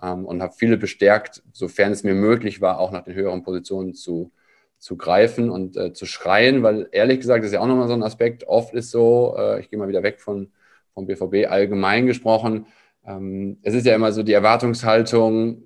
[0.01, 3.93] Ähm, und habe viele bestärkt, sofern es mir möglich war, auch nach den höheren Positionen
[3.93, 4.31] zu,
[4.79, 7.93] zu greifen und äh, zu schreien, weil ehrlich gesagt, das ist ja auch nochmal so
[7.93, 8.45] ein Aspekt.
[8.47, 10.51] Oft ist so, äh, ich gehe mal wieder weg von,
[10.93, 12.65] vom BVB allgemein gesprochen,
[13.05, 15.63] ähm, es ist ja immer so die Erwartungshaltung,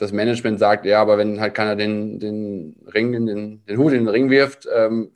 [0.00, 3.92] das Management sagt, ja, aber wenn halt keiner den, den Ring in den, den Hut
[3.92, 5.10] in den Ring wirft, ähm,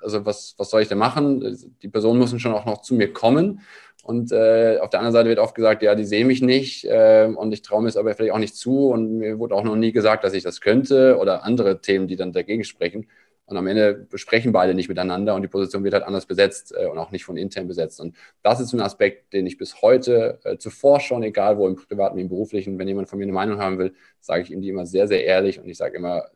[0.00, 1.58] also was, was soll ich denn machen?
[1.82, 3.60] Die Personen müssen schon auch noch zu mir kommen.
[4.04, 7.26] Und äh, auf der anderen Seite wird oft gesagt, ja, die sehen mich nicht äh,
[7.26, 9.76] und ich traue mir es aber vielleicht auch nicht zu und mir wurde auch noch
[9.76, 13.08] nie gesagt, dass ich das könnte oder andere Themen, die dann dagegen sprechen.
[13.48, 16.86] Und am Ende besprechen beide nicht miteinander und die Position wird halt anders besetzt äh,
[16.86, 17.98] und auch nicht von intern besetzt.
[17.98, 21.76] Und das ist ein Aspekt, den ich bis heute äh, zuvor schon, egal wo im
[21.76, 24.60] privaten wie im beruflichen, wenn jemand von mir eine Meinung haben will, sage ich ihm
[24.60, 26.26] die immer sehr, sehr ehrlich und ich sage immer,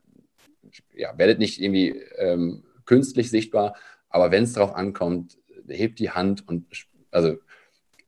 [0.96, 3.77] ja, werdet nicht irgendwie ähm, künstlich sichtbar,
[4.09, 5.37] aber wenn es darauf ankommt,
[5.68, 6.64] hebt die Hand und
[7.11, 7.37] also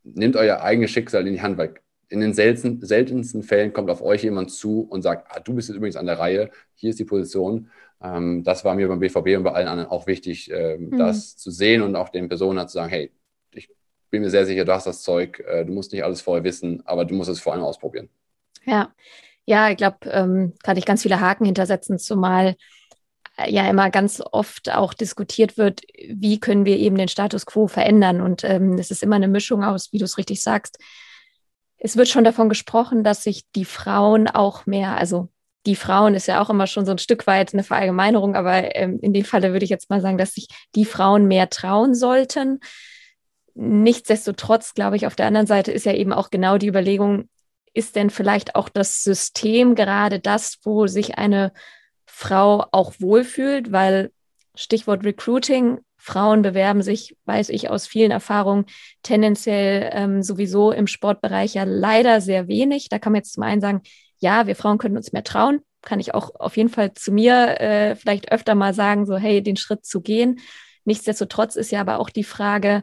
[0.03, 1.75] nehmt euer eigenes Schicksal in die Hand, weil
[2.09, 5.69] in den selten, seltensten Fällen kommt auf euch jemand zu und sagt, ah, du bist
[5.69, 7.71] jetzt übrigens an der Reihe, hier ist die Position.
[8.05, 10.99] Ähm, das war mir beim BVB und bei allen anderen auch wichtig, ähm, mhm.
[10.99, 13.11] das zu sehen und auch den Personen zu sagen, hey,
[13.53, 13.71] ich
[14.11, 16.83] bin mir sehr sicher, du hast das Zeug, äh, du musst nicht alles vorher wissen,
[16.85, 18.11] aber du musst es vor allem ausprobieren.
[18.65, 18.93] Ja,
[19.47, 22.57] Ja, ich glaube, ähm, kann ich ganz viele Haken hintersetzen, zumal
[23.37, 27.69] äh, ja immer ganz oft auch diskutiert wird, wie können wir eben den Status quo
[27.69, 28.21] verändern.
[28.21, 30.79] Und ähm, es ist immer eine Mischung aus, wie du es richtig sagst.
[31.77, 35.29] Es wird schon davon gesprochen, dass sich die Frauen auch mehr, also
[35.67, 38.99] die Frauen ist ja auch immer schon so ein Stück weit eine Verallgemeinerung, aber ähm,
[39.01, 42.61] in dem Falle würde ich jetzt mal sagen, dass sich die Frauen mehr trauen sollten.
[43.55, 47.29] Nichtsdestotrotz, glaube ich, auf der anderen Seite ist ja eben auch genau die Überlegung,
[47.73, 51.53] ist denn vielleicht auch das System gerade das, wo sich eine
[52.07, 54.13] Frau auch wohlfühlt, weil
[54.55, 58.67] Stichwort Recruiting, Frauen bewerben sich, weiß ich aus vielen Erfahrungen,
[59.03, 62.89] tendenziell ähm, sowieso im Sportbereich ja leider sehr wenig.
[62.91, 63.81] Da kann man jetzt zum einen sagen,
[64.19, 65.61] ja, wir Frauen können uns mehr trauen.
[65.83, 69.43] Kann ich auch auf jeden Fall zu mir äh, vielleicht öfter mal sagen, so hey,
[69.43, 70.41] den Schritt zu gehen.
[70.85, 72.83] Nichtsdestotrotz ist ja aber auch die Frage,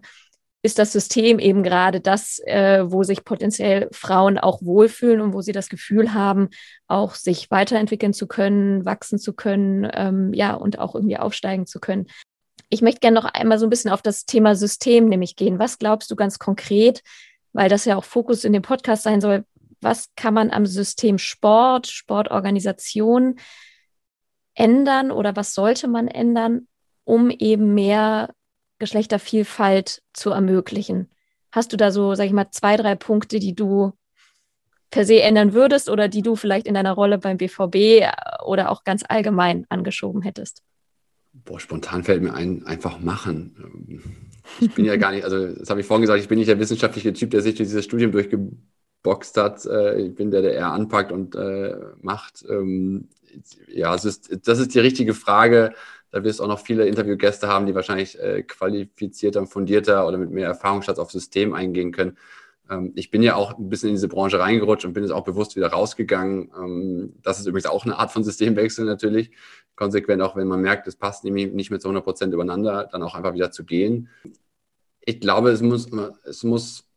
[0.64, 5.42] ist das System eben gerade das, äh, wo sich potenziell Frauen auch wohlfühlen und wo
[5.42, 6.50] sie das Gefühl haben,
[6.88, 11.80] auch sich weiterentwickeln zu können, wachsen zu können, ähm, ja, und auch irgendwie aufsteigen zu
[11.80, 12.08] können.
[12.70, 15.60] Ich möchte gerne noch einmal so ein bisschen auf das Thema System nämlich gehen.
[15.60, 17.02] Was glaubst du ganz konkret,
[17.54, 19.44] weil das ja auch Fokus in dem Podcast sein soll,
[19.82, 23.36] was kann man am System Sport, Sportorganisation
[24.54, 26.68] ändern oder was sollte man ändern,
[27.04, 28.34] um eben mehr
[28.80, 31.10] Geschlechtervielfalt zu ermöglichen.
[31.52, 33.94] Hast du da so, sag ich mal, zwei, drei Punkte, die du
[34.90, 38.12] per se ändern würdest oder die du vielleicht in deiner Rolle beim BVB äh,
[38.46, 40.64] oder auch ganz allgemein angeschoben hättest?
[41.34, 44.22] Boah, spontan fällt mir ein, einfach machen.
[44.60, 46.60] Ich bin ja gar nicht, also das habe ich vorhin gesagt, ich bin nicht der
[46.60, 48.12] wissenschaftliche Typ, der sich durch dieses Studium
[49.02, 49.66] durchgeboxt hat.
[49.66, 52.46] Äh, ich bin der, der eher anpackt und äh, macht.
[52.50, 53.10] Ähm,
[53.68, 55.74] ja, das ist, das ist die richtige Frage.
[56.12, 60.18] Da wirst du auch noch viele Interviewgäste haben, die wahrscheinlich äh, qualifizierter und fundierter oder
[60.18, 62.18] mit mehr Erfahrungsschatz auf System eingehen können.
[62.70, 65.24] Ähm, ich bin ja auch ein bisschen in diese Branche reingerutscht und bin jetzt auch
[65.24, 66.52] bewusst wieder rausgegangen.
[66.58, 69.32] Ähm, das ist übrigens auch eine Art von Systemwechsel natürlich.
[69.76, 73.02] Konsequent auch, wenn man merkt, es passt nämlich nicht mehr zu 100 Prozent übereinander, dann
[73.04, 74.10] auch einfach wieder zu gehen.
[75.04, 75.90] Ich glaube, es muss,
[76.26, 76.91] es muss,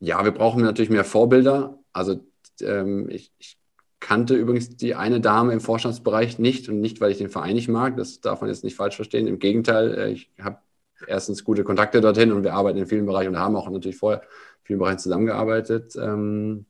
[0.00, 1.78] ja, wir brauchen natürlich mehr Vorbilder.
[1.92, 2.20] Also
[2.60, 3.58] ähm, ich, ich
[4.00, 7.68] kannte übrigens die eine Dame im Vorstandsbereich nicht und nicht, weil ich den Verein nicht
[7.68, 7.96] mag.
[7.96, 9.26] Das darf man jetzt nicht falsch verstehen.
[9.26, 10.58] Im Gegenteil, äh, ich habe
[11.06, 14.22] erstens gute Kontakte dorthin und wir arbeiten in vielen Bereichen und haben auch natürlich vorher
[14.22, 14.28] in
[14.64, 15.96] vielen Bereichen zusammengearbeitet.
[15.96, 16.66] Ähm,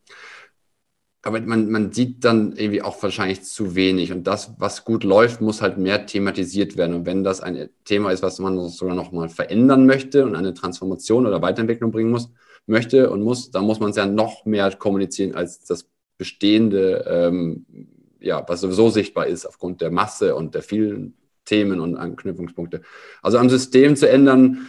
[1.23, 4.13] aber man, man sieht dann irgendwie auch wahrscheinlich zu wenig.
[4.13, 6.95] Und das, was gut läuft, muss halt mehr thematisiert werden.
[6.95, 10.55] Und wenn das ein Thema ist, was man sogar noch mal verändern möchte und eine
[10.55, 12.31] Transformation oder Weiterentwicklung bringen muss,
[12.69, 17.67] möchte und muss, dann muss man es ja noch mehr kommunizieren als das bestehende, ähm,
[18.21, 22.83] ja, was sowieso sichtbar ist aufgrund der Masse und der vielen Themen und Anknüpfungspunkte.
[23.23, 24.69] Also am System zu ändern,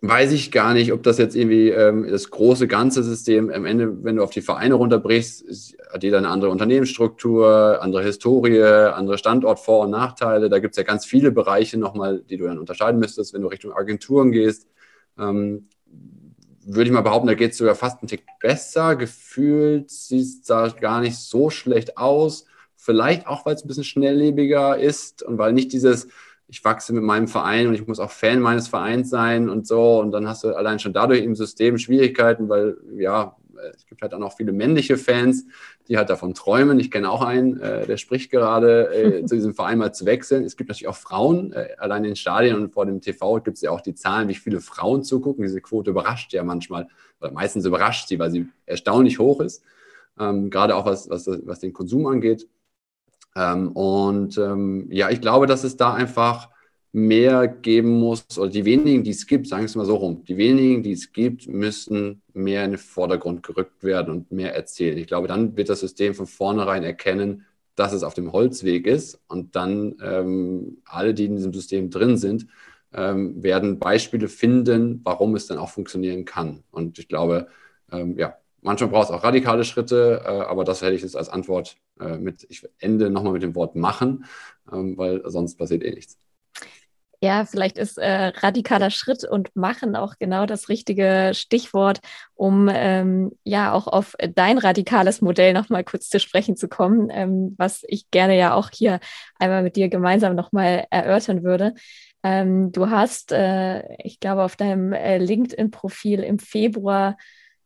[0.00, 4.04] weiß ich gar nicht, ob das jetzt irgendwie ähm, das große ganze System am Ende,
[4.04, 9.18] wenn du auf die Vereine runterbrichst, ist, hat jeder eine andere Unternehmensstruktur, andere Historie, andere
[9.18, 10.48] Standort, Vor- und Nachteile.
[10.48, 13.48] Da gibt es ja ganz viele Bereiche nochmal, die du dann unterscheiden müsstest, wenn du
[13.48, 14.68] Richtung Agenturen gehst.
[15.18, 15.68] Ähm,
[16.74, 18.94] würde ich mal behaupten, da geht es sogar fast einen Tick besser.
[18.96, 22.44] Gefühlt sieht es da gar nicht so schlecht aus.
[22.76, 26.08] Vielleicht auch, weil es ein bisschen schnelllebiger ist und weil nicht dieses,
[26.46, 29.98] ich wachse mit meinem Verein und ich muss auch Fan meines Vereins sein und so.
[29.98, 33.36] Und dann hast du allein schon dadurch im System Schwierigkeiten, weil ja,
[33.74, 35.46] es gibt halt auch noch viele männliche Fans,
[35.88, 36.78] die halt davon träumen.
[36.80, 40.44] Ich kenne auch einen, äh, der spricht gerade, äh, zu diesem Verein mal zu wechseln.
[40.44, 43.56] Es gibt natürlich auch Frauen, äh, allein in den Stadien und vor dem TV gibt
[43.56, 45.42] es ja auch die Zahlen, wie viele Frauen zugucken.
[45.42, 46.88] Diese Quote überrascht ja manchmal,
[47.20, 49.62] oder meistens überrascht sie, weil sie erstaunlich hoch ist,
[50.18, 52.48] ähm, gerade auch was, was, was den Konsum angeht.
[53.36, 56.50] Ähm, und ähm, ja, ich glaube, dass es da einfach
[56.92, 60.24] mehr geben muss, oder die wenigen, die es gibt, sagen wir es mal so rum,
[60.24, 64.96] die wenigen, die es gibt, müssen mehr in den Vordergrund gerückt werden und mehr erzählen.
[64.98, 69.20] Ich glaube, dann wird das System von vornherein erkennen, dass es auf dem Holzweg ist
[69.28, 72.46] und dann ähm, alle, die in diesem System drin sind,
[72.92, 76.64] ähm, werden Beispiele finden, warum es dann auch funktionieren kann.
[76.70, 77.48] Und ich glaube,
[77.92, 81.28] ähm, ja, manchmal braucht es auch radikale Schritte, äh, aber das hätte ich jetzt als
[81.28, 84.24] Antwort äh, mit, ich ende nochmal mit dem Wort machen,
[84.72, 86.18] ähm, weil sonst passiert eh nichts.
[87.20, 92.00] Ja, vielleicht ist äh, radikaler Schritt und Machen auch genau das richtige Stichwort,
[92.34, 97.56] um ähm, ja auch auf dein radikales Modell nochmal kurz zu sprechen zu kommen, ähm,
[97.58, 99.00] was ich gerne ja auch hier
[99.36, 101.74] einmal mit dir gemeinsam nochmal erörtern würde.
[102.22, 107.16] Ähm, du hast, äh, ich glaube, auf deinem äh, LinkedIn-Profil im Februar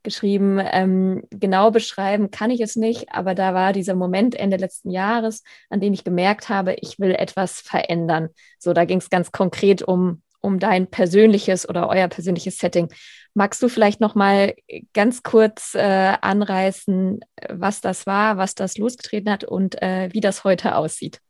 [0.02, 4.90] geschrieben, ähm, genau beschreiben kann ich es nicht, aber da war dieser Moment Ende letzten
[4.90, 8.28] Jahres, an dem ich gemerkt habe, ich will etwas verändern.
[8.58, 12.92] So, da ging es ganz konkret um um dein persönliches oder euer persönliches Setting.
[13.32, 14.54] Magst du vielleicht noch mal
[14.92, 20.44] ganz kurz äh, anreißen, was das war, was das losgetreten hat und äh, wie das
[20.44, 21.20] heute aussieht?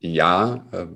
[0.00, 0.86] Ja, äh,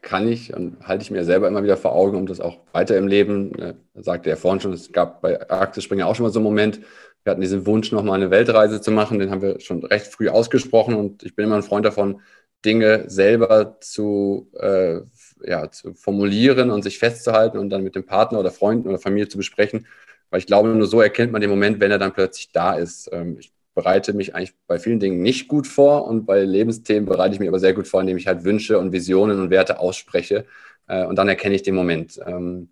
[0.00, 2.96] kann ich und halte ich mir selber immer wieder vor Augen, um das auch weiter
[2.96, 6.38] im Leben, äh, sagte er vorhin schon, es gab bei Arktis-Springer auch schon mal so
[6.38, 6.80] einen Moment,
[7.22, 10.28] wir hatten diesen Wunsch, nochmal eine Weltreise zu machen, den haben wir schon recht früh
[10.30, 12.20] ausgesprochen und ich bin immer ein Freund davon,
[12.64, 15.00] Dinge selber zu, äh,
[15.44, 19.28] ja, zu formulieren und sich festzuhalten und dann mit dem Partner oder Freunden oder Familie
[19.28, 19.86] zu besprechen,
[20.30, 23.08] weil ich glaube, nur so erkennt man den Moment, wenn er dann plötzlich da ist.
[23.12, 27.34] Ähm, ich bereite mich eigentlich bei vielen Dingen nicht gut vor und bei Lebensthemen bereite
[27.34, 30.44] ich mich aber sehr gut vor, indem ich halt Wünsche und Visionen und Werte ausspreche
[30.88, 32.18] äh, und dann erkenne ich den Moment.
[32.26, 32.70] Ähm,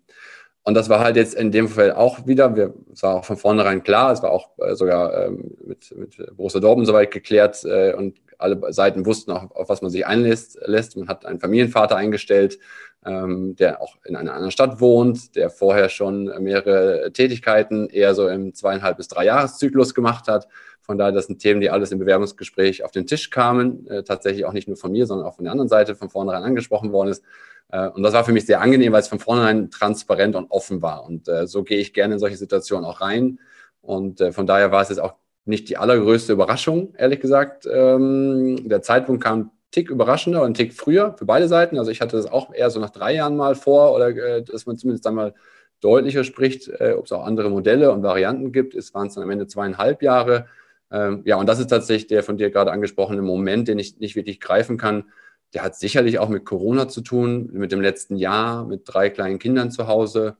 [0.63, 3.37] und das war halt jetzt in dem Fall auch wieder, wir, es war auch von
[3.37, 7.93] vornherein klar, es war auch äh, sogar ähm, mit, mit Borussia Dortmund soweit geklärt äh,
[7.93, 10.59] und alle Seiten wussten auch, auf was man sich einlässt.
[10.65, 10.95] Lässt.
[10.95, 12.59] Man hat einen Familienvater eingestellt,
[13.05, 18.27] ähm, der auch in einer anderen Stadt wohnt, der vorher schon mehrere Tätigkeiten eher so
[18.27, 20.47] im zweieinhalb bis drei Jahreszyklus gemacht hat.
[20.89, 24.45] Von daher, das sind Themen, die alles im Bewerbungsgespräch auf den Tisch kamen, äh, tatsächlich
[24.45, 27.09] auch nicht nur von mir, sondern auch von der anderen Seite von vornherein angesprochen worden
[27.09, 27.23] ist.
[27.71, 30.81] Äh, und das war für mich sehr angenehm, weil es von vornherein transparent und offen
[30.81, 31.05] war.
[31.05, 33.39] Und äh, so gehe ich gerne in solche Situationen auch rein.
[33.83, 35.13] Und äh, von daher war es jetzt auch
[35.45, 37.67] nicht die allergrößte Überraschung, ehrlich gesagt.
[37.71, 41.77] Ähm, der Zeitpunkt kam Tick überraschender und einen Tick früher für beide Seiten.
[41.77, 44.65] Also ich hatte das auch eher so nach drei Jahren mal vor oder äh, dass
[44.65, 45.35] man zumindest dann mal
[45.81, 48.73] deutlicher spricht, äh, ob es auch andere Modelle und Varianten gibt.
[48.73, 50.47] Es waren es dann am Ende zweieinhalb Jahre.
[50.91, 54.15] Ähm, ja, und das ist tatsächlich der von dir gerade angesprochene Moment, den ich nicht
[54.15, 55.05] wirklich greifen kann
[55.53, 59.39] der hat sicherlich auch mit Corona zu tun, mit dem letzten Jahr, mit drei kleinen
[59.39, 60.37] Kindern zu Hause.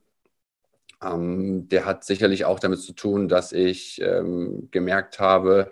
[1.01, 5.71] Ähm, der hat sicherlich auch damit zu tun, dass ich ähm, gemerkt habe,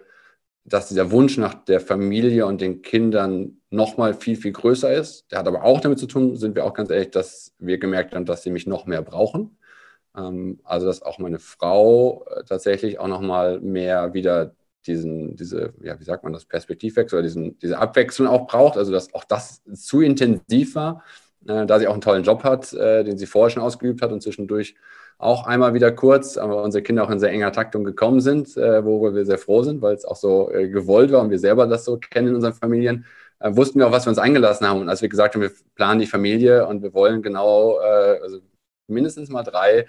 [0.66, 5.32] dass dieser Wunsch nach der Familie und den Kindern nochmal viel, viel größer ist.
[5.32, 8.16] Der hat aber auch damit zu tun, sind wir auch ganz ehrlich, dass wir gemerkt
[8.16, 9.58] haben, dass sie mich noch mehr brauchen.
[10.16, 14.56] Ähm, also, dass auch meine Frau äh, tatsächlich auch nochmal mehr wieder
[14.88, 18.92] diesen, diese, ja, wie sagt man das, Perspektivwechsel oder diesen, diese Abwechslung auch braucht, also
[18.92, 21.04] dass auch das zu intensiv war,
[21.48, 24.12] äh, da sie auch einen tollen Job hat, äh, den sie vorher schon ausgeübt hat
[24.12, 24.76] und zwischendurch
[25.20, 28.86] auch einmal wieder kurz, aber unsere Kinder auch in sehr enger Taktung gekommen sind, äh,
[28.86, 31.68] worüber wir sehr froh sind, weil es auch so äh, gewollt war und wir selber
[31.68, 33.06] das so kennen in unseren Familien,
[33.40, 34.82] äh, wussten wir auch, was wir uns eingelassen haben.
[34.82, 38.40] Und als wir gesagt haben, wir planen die Familie und wir wollen genau, äh, also
[38.88, 39.88] mindestens mal drei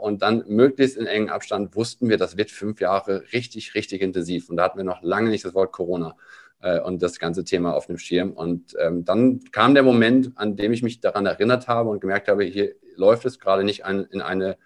[0.00, 4.48] und dann möglichst in engen Abstand wussten wir, das wird fünf Jahre richtig, richtig intensiv.
[4.48, 6.16] Und da hatten wir noch lange nicht das Wort Corona
[6.60, 8.32] äh, und das ganze Thema auf dem Schirm.
[8.32, 12.28] Und ähm, dann kam der Moment, an dem ich mich daran erinnert habe und gemerkt
[12.28, 14.56] habe, hier läuft es gerade nicht in eine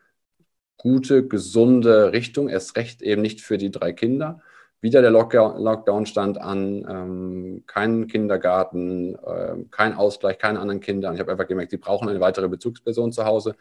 [0.76, 4.40] gute, gesunde Richtung, erst recht eben nicht für die drei Kinder.
[4.80, 11.10] Wieder der Lockdown stand an, ähm, kein Kindergarten, äh, kein Ausgleich, keine anderen Kinder.
[11.10, 13.56] Und ich habe einfach gemerkt, sie brauchen eine weitere Bezugsperson zu Hause.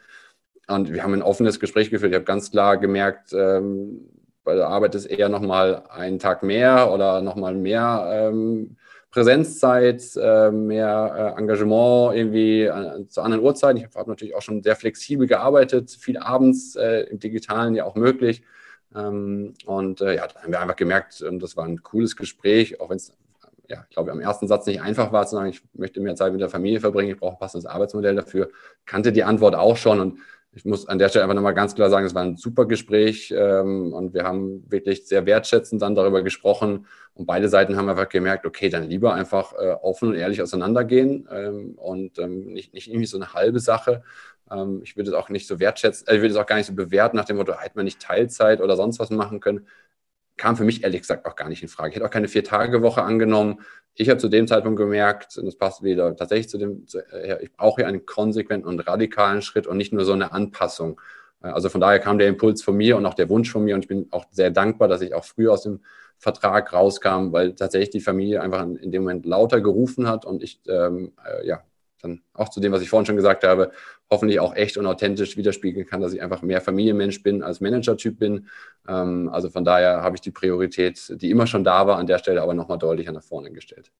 [0.70, 2.12] Und wir haben ein offenes Gespräch geführt.
[2.12, 4.08] Ich habe ganz klar gemerkt, ähm,
[4.44, 8.76] bei der Arbeit ist eher nochmal einen Tag mehr oder nochmal mehr ähm,
[9.10, 13.78] Präsenzzeit, äh, mehr äh, Engagement irgendwie äh, zu anderen Uhrzeiten.
[13.78, 17.96] Ich habe natürlich auch schon sehr flexibel gearbeitet, viel abends äh, im Digitalen ja auch
[17.96, 18.42] möglich.
[18.94, 22.80] Ähm, und äh, ja, da haben wir einfach gemerkt, und das war ein cooles Gespräch,
[22.80, 23.12] auch wenn es
[23.68, 26.32] ja, ich glaube, am ersten Satz nicht einfach war zu sagen, ich möchte mehr Zeit
[26.32, 28.50] mit der Familie verbringen, ich brauche ein passendes Arbeitsmodell dafür,
[28.84, 30.18] kannte die Antwort auch schon und
[30.52, 33.32] ich muss an der Stelle einfach nochmal ganz klar sagen, es war ein super Gespräch
[33.36, 38.08] ähm, und wir haben wirklich sehr wertschätzend dann darüber gesprochen und beide Seiten haben einfach
[38.08, 42.88] gemerkt, okay, dann lieber einfach äh, offen und ehrlich auseinandergehen ähm, und ähm, nicht, nicht
[42.88, 44.02] irgendwie so eine halbe Sache.
[44.50, 46.66] Ähm, ich würde es auch nicht so wertschätzen, äh, ich würde es auch gar nicht
[46.66, 49.66] so bewerten nach dem Motto, hätte man nicht Teilzeit oder sonst was machen können.
[50.40, 51.90] Kam für mich ehrlich gesagt auch gar nicht in Frage.
[51.90, 53.60] Ich hätte auch keine Vier-Tage-Woche angenommen
[53.94, 57.52] ich habe zu dem Zeitpunkt gemerkt, und das passt wieder tatsächlich zu dem, äh, ich
[57.52, 61.00] brauche hier einen konsequenten und radikalen Schritt und nicht nur so eine Anpassung.
[61.42, 63.74] Äh, also von daher kam der Impuls von mir und auch der Wunsch von mir
[63.74, 65.80] und ich bin auch sehr dankbar, dass ich auch früh aus dem
[66.18, 70.60] Vertrag rauskam, weil tatsächlich die Familie einfach in dem Moment lauter gerufen hat und ich
[70.68, 71.62] ähm, äh, ja
[72.02, 73.72] dann auch zu dem, was ich vorhin schon gesagt habe,
[74.10, 78.18] hoffentlich auch echt und authentisch widerspiegeln kann, dass ich einfach mehr Familienmensch bin als Managertyp
[78.18, 78.48] bin.
[78.88, 82.18] Ähm, also von daher habe ich die Priorität, die immer schon da war, an der
[82.18, 83.90] Stelle aber nochmal deutlicher nach vorne gestellt.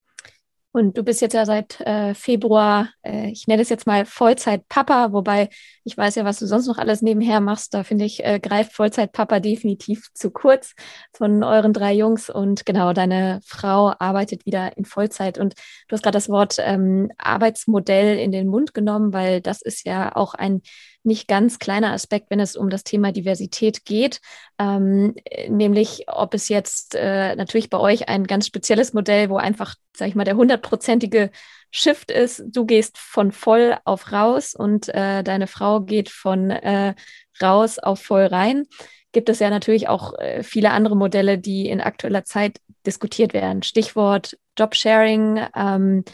[0.73, 5.13] Und du bist jetzt ja seit äh, Februar, äh, ich nenne es jetzt mal Vollzeit-Papa,
[5.13, 5.49] wobei
[5.83, 7.75] ich weiß ja, was du sonst noch alles nebenher machst.
[7.75, 10.75] Da finde ich, äh, greift Vollzeit-Papa definitiv zu kurz
[11.13, 12.31] von euren drei Jungs.
[12.31, 15.39] Und genau, deine Frau arbeitet wieder in Vollzeit.
[15.39, 15.55] Und
[15.89, 20.15] du hast gerade das Wort ähm, Arbeitsmodell in den Mund genommen, weil das ist ja
[20.15, 20.63] auch ein
[21.03, 24.21] nicht ganz kleiner Aspekt, wenn es um das Thema Diversität geht,
[24.59, 25.15] ähm,
[25.49, 30.09] nämlich ob es jetzt äh, natürlich bei euch ein ganz spezielles Modell, wo einfach, sag
[30.09, 31.31] ich mal, der hundertprozentige
[31.71, 36.95] Shift ist, du gehst von voll auf raus und äh, deine Frau geht von äh,
[37.41, 38.67] raus auf voll rein.
[39.13, 43.63] Gibt es ja natürlich auch äh, viele andere Modelle, die in aktueller Zeit diskutiert werden.
[43.63, 46.05] Stichwort Jobsharing, ähm,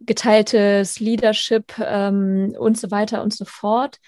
[0.00, 3.98] geteiltes Leadership ähm, und so weiter und so fort.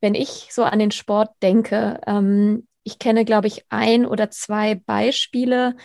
[0.00, 4.74] Wenn ich so an den Sport denke, ähm, ich kenne, glaube ich, ein oder zwei
[4.74, 5.76] Beispiele,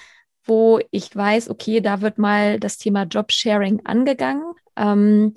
[0.44, 4.54] wo ich weiß, okay, da wird mal das Thema Jobsharing angegangen.
[4.76, 5.34] Ähm,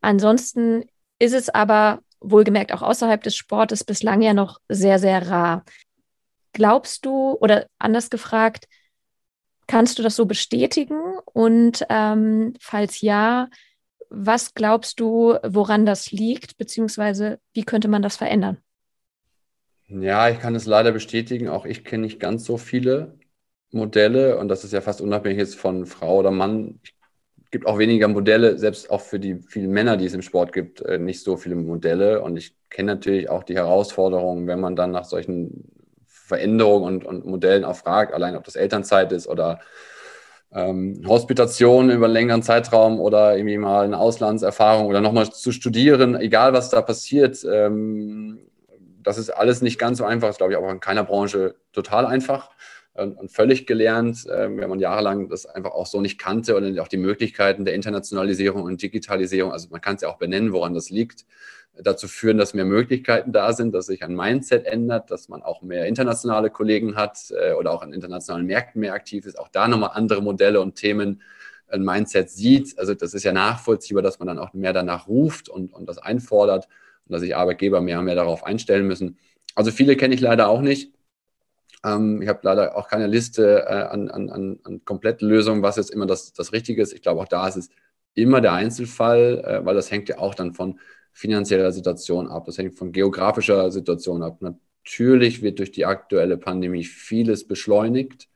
[0.00, 0.84] ansonsten
[1.18, 5.64] ist es aber wohlgemerkt auch außerhalb des Sportes bislang ja noch sehr, sehr rar.
[6.52, 8.66] Glaubst du, oder anders gefragt,
[9.68, 11.00] kannst du das so bestätigen?
[11.32, 13.48] Und ähm, falls ja,
[14.10, 18.58] was glaubst du, woran das liegt, beziehungsweise wie könnte man das verändern?
[19.86, 21.48] Ja, ich kann es leider bestätigen.
[21.48, 23.16] Auch ich kenne nicht ganz so viele
[23.70, 26.80] Modelle und das ist ja fast unabhängig jetzt von Frau oder Mann.
[26.82, 26.94] Ich
[27.50, 30.82] gibt auch weniger Modelle, selbst auch für die vielen Männer, die es im Sport gibt,
[30.82, 32.22] äh, nicht so viele Modelle.
[32.22, 35.64] Und ich kenne natürlich auch die Herausforderungen, wenn man dann nach solchen
[36.28, 39.60] Veränderungen und, und Modellen auch fragt, allein ob das Elternzeit ist oder
[40.52, 46.14] ähm, Hospitation über einen längeren Zeitraum oder irgendwie mal eine Auslandserfahrung oder nochmal zu studieren,
[46.14, 47.44] egal was da passiert.
[47.50, 48.38] Ähm,
[49.02, 52.06] das ist alles nicht ganz so einfach, ist, glaube ich, auch in keiner Branche total
[52.06, 52.50] einfach
[52.94, 56.88] und, völlig gelernt, äh, wenn man jahrelang das einfach auch so nicht kannte und auch
[56.88, 60.90] die Möglichkeiten der Internationalisierung und Digitalisierung, also man kann es ja auch benennen, woran das
[60.90, 61.24] liegt,
[61.82, 65.62] dazu führen, dass mehr Möglichkeiten da sind, dass sich ein Mindset ändert, dass man auch
[65.62, 69.68] mehr internationale Kollegen hat äh, oder auch an internationalen Märkten mehr aktiv ist, auch da
[69.68, 71.22] nochmal andere Modelle und Themen
[71.68, 72.78] ein Mindset sieht.
[72.78, 75.98] Also das ist ja nachvollziehbar, dass man dann auch mehr danach ruft und, und das
[75.98, 76.66] einfordert
[77.06, 79.18] und dass sich Arbeitgeber mehr und mehr darauf einstellen müssen.
[79.54, 80.92] Also viele kenne ich leider auch nicht.
[81.84, 85.90] Ähm, ich habe leider auch keine Liste äh, an, an, an, an Komplettlösungen, was jetzt
[85.90, 86.92] immer das, das Richtige ist.
[86.92, 87.70] Ich glaube, auch da ist es
[88.14, 90.80] immer der Einzelfall, äh, weil das hängt ja auch dann von
[91.12, 92.44] finanzieller Situation ab.
[92.46, 94.40] Das hängt von geografischer Situation ab.
[94.40, 98.28] Natürlich wird durch die aktuelle Pandemie vieles beschleunigt.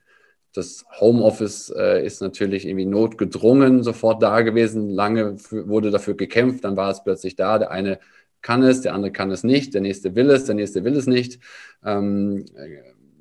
[0.54, 4.90] Das Homeoffice äh, ist natürlich irgendwie notgedrungen sofort da gewesen.
[4.90, 7.58] Lange wurde dafür gekämpft, dann war es plötzlich da.
[7.58, 8.00] Der eine
[8.42, 11.06] kann es, der andere kann es nicht, der nächste will es, der nächste will es
[11.06, 11.40] nicht.
[11.84, 12.44] Ähm,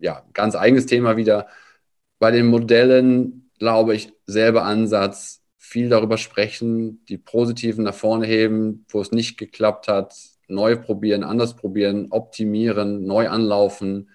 [0.02, 1.48] ja, ganz eigenes Thema wieder.
[2.20, 5.41] Bei den Modellen glaube ich, selber Ansatz,
[5.72, 10.14] viel darüber sprechen, die positiven nach vorne heben, wo es nicht geklappt hat,
[10.50, 14.10] neu probieren, anders probieren, optimieren, neu anlaufen.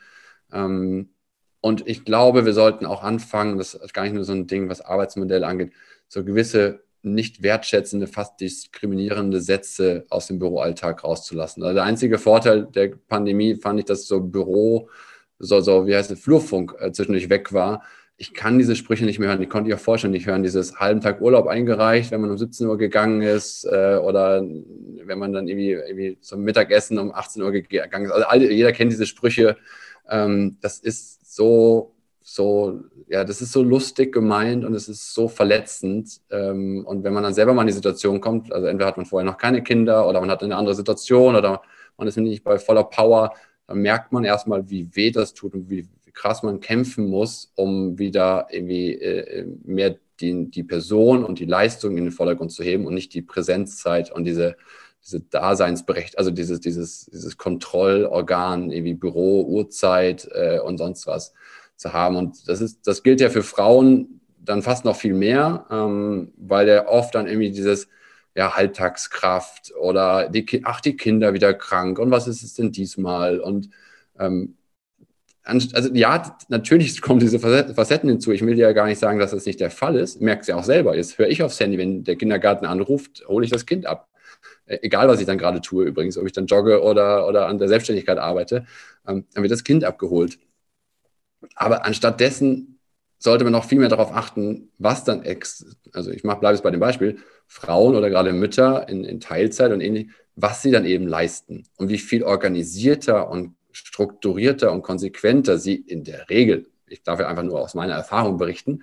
[0.53, 1.15] Ähm,
[1.63, 4.69] und ich glaube, wir sollten auch anfangen, das ist gar nicht nur so ein Ding,
[4.69, 5.73] was Arbeitsmodelle angeht,
[6.09, 11.63] so gewisse nicht wertschätzende, fast diskriminierende Sätze aus dem Büroalltag rauszulassen.
[11.63, 14.91] Also der einzige Vorteil der Pandemie fand ich, dass so Büro
[15.39, 17.83] so, so wie heißt es, Flurfunk äh, zwischendurch weg war.
[18.19, 20.43] Ich kann diese Sprüche nicht mehr hören, die konnte ich auch vorher schon nicht hören.
[20.43, 25.19] Dieses halben Tag Urlaub eingereicht, wenn man um 17 Uhr gegangen ist äh, oder wenn
[25.19, 28.13] man dann irgendwie, irgendwie zum Mittagessen um 18 Uhr gegangen ist.
[28.13, 29.59] Also alle, jeder kennt diese Sprüche.
[30.09, 35.29] Ähm, das ist so, so, ja, das ist so lustig gemeint und es ist so
[35.29, 36.21] verletzend.
[36.31, 39.07] Ähm, und wenn man dann selber mal in die Situation kommt, also entweder hat man
[39.07, 41.63] vorher noch keine Kinder oder man hat eine andere Situation oder
[41.99, 43.33] man ist nicht bei voller Power,
[43.67, 47.53] dann merkt man erstmal, wie weh das tut und wie, wie krass man kämpfen muss,
[47.55, 52.65] um wieder irgendwie äh, mehr die, die Person und die Leistung in den Vordergrund zu
[52.65, 54.57] heben und nicht die Präsenzzeit und diese,
[55.05, 61.35] diese Daseinsberecht, also dieses, dieses, dieses Kontrollorgan, irgendwie Büro, Uhrzeit äh, und sonst was
[61.77, 62.17] zu haben.
[62.17, 66.67] Und das ist, das gilt ja für Frauen dann fast noch viel mehr, ähm, weil
[66.67, 67.89] der oft dann irgendwie dieses,
[68.35, 73.41] ja, Halbtagskraft oder die, ach, die Kinder wieder krank und was ist es denn diesmal?
[73.41, 73.71] Und
[74.19, 74.57] ähm,
[75.47, 78.33] also ja, natürlich kommen diese Facetten hinzu.
[78.33, 80.21] Ich will ja gar nicht sagen, dass das nicht der Fall ist.
[80.21, 80.97] Merkst ja auch selber.
[80.97, 84.09] Jetzt höre ich aufs Handy, wenn der Kindergarten anruft, hole ich das Kind ab.
[84.67, 87.59] Äh, egal, was ich dann gerade tue, übrigens, ob ich dann jogge oder, oder an
[87.59, 88.67] der Selbstständigkeit arbeite,
[89.07, 90.39] ähm, dann wird das Kind abgeholt.
[91.55, 92.81] Aber anstatt dessen
[93.19, 96.71] sollte man noch viel mehr darauf achten, was dann, ex also ich bleibe jetzt bei
[96.71, 101.07] dem Beispiel, Frauen oder gerade Mütter in, in Teilzeit und ähnlich, was sie dann eben
[101.07, 107.21] leisten und wie viel organisierter und strukturierter und konsequenter sie in der Regel, ich darf
[107.21, 108.83] ja einfach nur aus meiner Erfahrung berichten,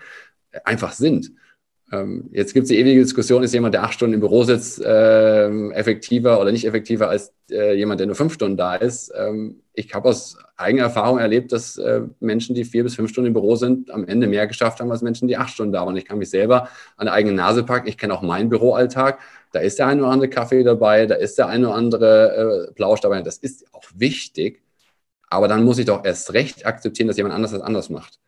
[0.63, 1.31] einfach sind.
[1.91, 4.81] Ähm, jetzt gibt es die ewige Diskussion, ist jemand, der acht Stunden im Büro sitzt,
[4.81, 9.11] äh, effektiver oder nicht effektiver als äh, jemand, der nur fünf Stunden da ist.
[9.15, 13.27] Ähm, ich habe aus eigener Erfahrung erlebt, dass äh, Menschen, die vier bis fünf Stunden
[13.27, 15.95] im Büro sind, am Ende mehr geschafft haben als Menschen, die acht Stunden da waren.
[15.97, 16.67] Ich kann mich selber
[16.97, 17.87] an der eigenen Nase packen.
[17.87, 19.19] Ich kenne auch meinen Büroalltag.
[19.51, 22.73] da ist der eine oder andere Kaffee dabei, da ist der eine oder andere äh,
[22.73, 23.21] Plausch dabei.
[23.21, 24.62] Das ist auch wichtig,
[25.33, 28.19] aber dann muss ich doch erst recht akzeptieren, dass jemand anders das anders macht.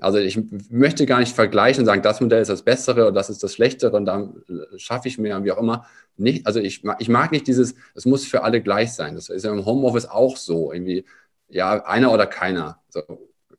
[0.00, 0.38] Also ich
[0.70, 3.54] möchte gar nicht vergleichen und sagen, das Modell ist das Bessere und das ist das
[3.54, 4.42] Schlechtere und dann
[4.76, 5.86] schaffe ich und wie auch immer.
[6.16, 9.14] Nicht, also ich, ich mag nicht dieses, es muss für alle gleich sein.
[9.14, 10.72] Das ist ja im Homeoffice auch so.
[10.72, 11.06] Irgendwie,
[11.48, 12.80] ja, einer oder keiner.
[12.88, 13.02] So.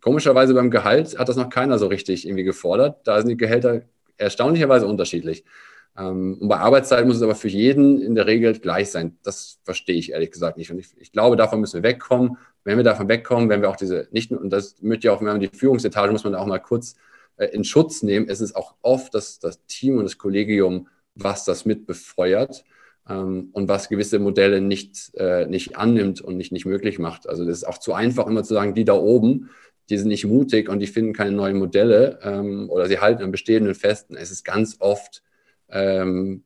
[0.01, 3.07] Komischerweise beim Gehalt hat das noch keiner so richtig irgendwie gefordert.
[3.07, 3.81] Da sind die Gehälter
[4.17, 5.45] erstaunlicherweise unterschiedlich.
[5.97, 9.17] Ähm, und bei Arbeitszeit muss es aber für jeden in der Regel gleich sein.
[9.23, 10.71] Das verstehe ich ehrlich gesagt nicht.
[10.71, 12.37] Und ich, ich glaube, davon müssen wir wegkommen.
[12.63, 15.27] Wenn wir davon wegkommen, wenn wir auch diese, nicht und das möchte ja auch, wenn
[15.27, 16.95] man die Führungsetage, muss man da auch mal kurz
[17.37, 18.27] äh, in Schutz nehmen.
[18.29, 22.63] Es ist auch oft das, das Team und das Kollegium, was das mit befeuert
[23.09, 27.27] ähm, und was gewisse Modelle nicht, äh, nicht annimmt und nicht, nicht möglich macht.
[27.27, 29.49] Also das ist auch zu einfach, immer zu sagen, die da oben,
[29.89, 33.31] die sind nicht mutig und die finden keine neuen Modelle ähm, oder sie halten an
[33.31, 34.15] bestehenden festen.
[34.15, 35.21] Es ist ganz oft
[35.74, 36.43] ähm,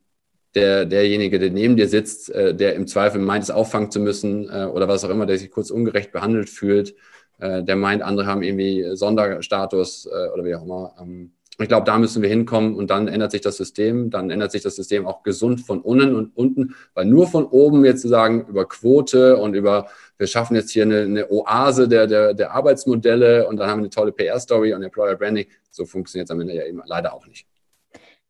[0.55, 4.49] der, derjenige, der neben dir sitzt, äh, der im Zweifel meint, es auffangen zu müssen
[4.49, 6.95] äh, oder was auch immer, der sich kurz ungerecht behandelt fühlt,
[7.39, 10.95] äh, der meint, andere haben irgendwie Sonderstatus äh, oder wie auch immer.
[10.99, 14.11] Ähm, ich glaube, da müssen wir hinkommen und dann ändert sich das System.
[14.11, 17.84] Dann ändert sich das System auch gesund von unten und unten, weil nur von oben
[17.84, 19.88] jetzt zu sagen, über Quote und über,
[20.19, 23.86] wir schaffen jetzt hier eine, eine Oase der, der, der Arbeitsmodelle und dann haben wir
[23.86, 27.25] eine tolle PR-Story und Employer Branding, so funktioniert es am Ende ja eben leider auch
[27.25, 27.47] nicht.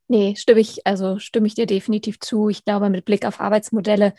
[0.07, 2.49] Nee, stimme ich, also stimme ich dir definitiv zu.
[2.49, 4.13] Ich glaube, mit Blick auf Arbeitsmodelle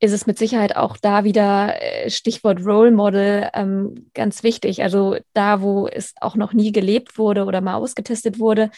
[0.00, 4.82] ist es mit Sicherheit auch da wieder äh, Stichwort Role Model ähm, ganz wichtig.
[4.82, 8.70] Also da, wo es auch noch nie gelebt wurde oder mal ausgetestet wurde,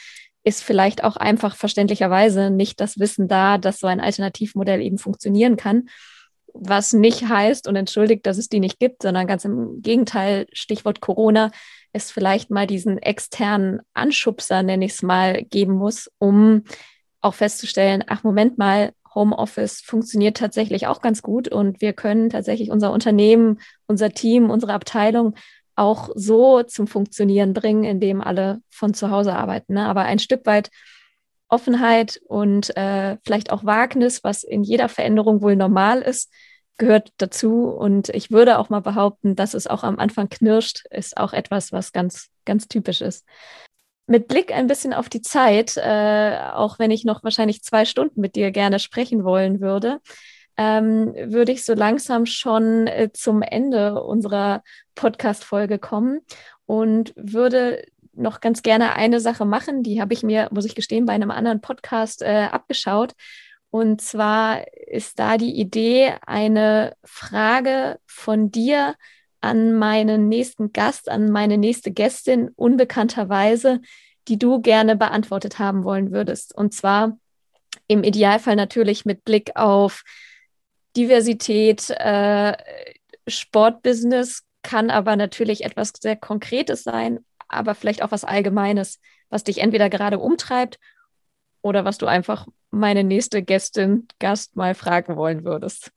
[0.44, 5.56] ist vielleicht auch einfach verständlicherweise nicht das Wissen da, dass so ein Alternativmodell eben funktionieren
[5.56, 5.88] kann.
[6.54, 11.00] Was nicht heißt und entschuldigt, dass es die nicht gibt, sondern ganz im Gegenteil, Stichwort
[11.00, 11.50] Corona,
[11.92, 16.64] es vielleicht mal diesen externen Anschubser, nenne ich es mal, geben muss, um
[17.20, 22.70] auch festzustellen, ach Moment mal, Homeoffice funktioniert tatsächlich auch ganz gut und wir können tatsächlich
[22.70, 25.34] unser Unternehmen, unser Team, unsere Abteilung
[25.74, 29.74] auch so zum Funktionieren bringen, indem alle von zu Hause arbeiten.
[29.74, 29.86] Ne?
[29.86, 30.70] Aber ein Stück weit
[31.48, 36.30] Offenheit und äh, vielleicht auch Wagnis, was in jeder Veränderung wohl normal ist,
[36.78, 37.64] gehört dazu.
[37.64, 41.72] Und ich würde auch mal behaupten, dass es auch am Anfang knirscht, ist auch etwas,
[41.72, 43.26] was ganz, ganz typisch ist.
[44.06, 48.20] Mit Blick ein bisschen auf die Zeit, äh, auch wenn ich noch wahrscheinlich zwei Stunden
[48.20, 50.00] mit dir gerne sprechen wollen würde,
[50.56, 54.62] ähm, würde ich so langsam schon äh, zum Ende unserer
[54.94, 56.20] Podcast-Folge kommen
[56.66, 57.84] und würde
[58.18, 61.30] noch ganz gerne eine Sache machen, die habe ich mir, muss ich gestehen, bei einem
[61.30, 63.14] anderen Podcast äh, abgeschaut.
[63.70, 68.94] Und zwar ist da die Idee, eine Frage von dir
[69.40, 73.80] an meinen nächsten Gast, an meine nächste Gästin, unbekannterweise,
[74.26, 76.54] die du gerne beantwortet haben wollen würdest.
[76.54, 77.18] Und zwar
[77.86, 80.02] im Idealfall natürlich mit Blick auf
[80.96, 82.56] Diversität, äh,
[83.26, 89.00] Sportbusiness, kann aber natürlich etwas sehr Konkretes sein, aber vielleicht auch was Allgemeines,
[89.30, 90.78] was dich entweder gerade umtreibt
[91.62, 95.90] oder was du einfach meine nächste Gästin, Gast mal fragen wollen würdest.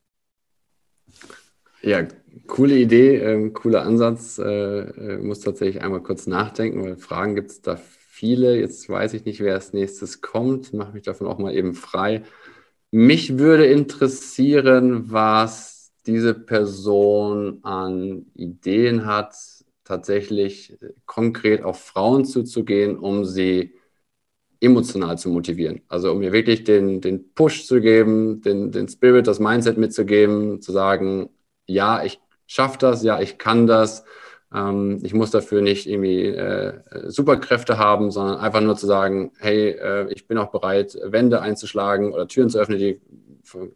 [1.82, 2.06] Ja,
[2.46, 4.38] coole Idee, äh, cooler Ansatz.
[4.38, 8.58] Äh, äh, muss tatsächlich einmal kurz nachdenken, weil Fragen gibt es da viele.
[8.58, 10.72] Jetzt weiß ich nicht, wer als nächstes kommt.
[10.72, 12.22] Mache mich davon auch mal eben frei.
[12.92, 19.34] Mich würde interessieren, was diese Person an Ideen hat,
[19.84, 23.74] tatsächlich konkret auf Frauen zuzugehen, um sie
[24.62, 25.82] emotional zu motivieren.
[25.88, 30.62] Also um mir wirklich den, den Push zu geben, den, den Spirit, das Mindset mitzugeben,
[30.62, 31.30] zu sagen,
[31.66, 34.04] ja, ich schaffe das, ja, ich kann das.
[34.54, 36.74] Ähm, ich muss dafür nicht irgendwie äh,
[37.08, 42.12] Superkräfte haben, sondern einfach nur zu sagen, hey, äh, ich bin auch bereit, Wände einzuschlagen
[42.12, 43.00] oder Türen zu öffnen, die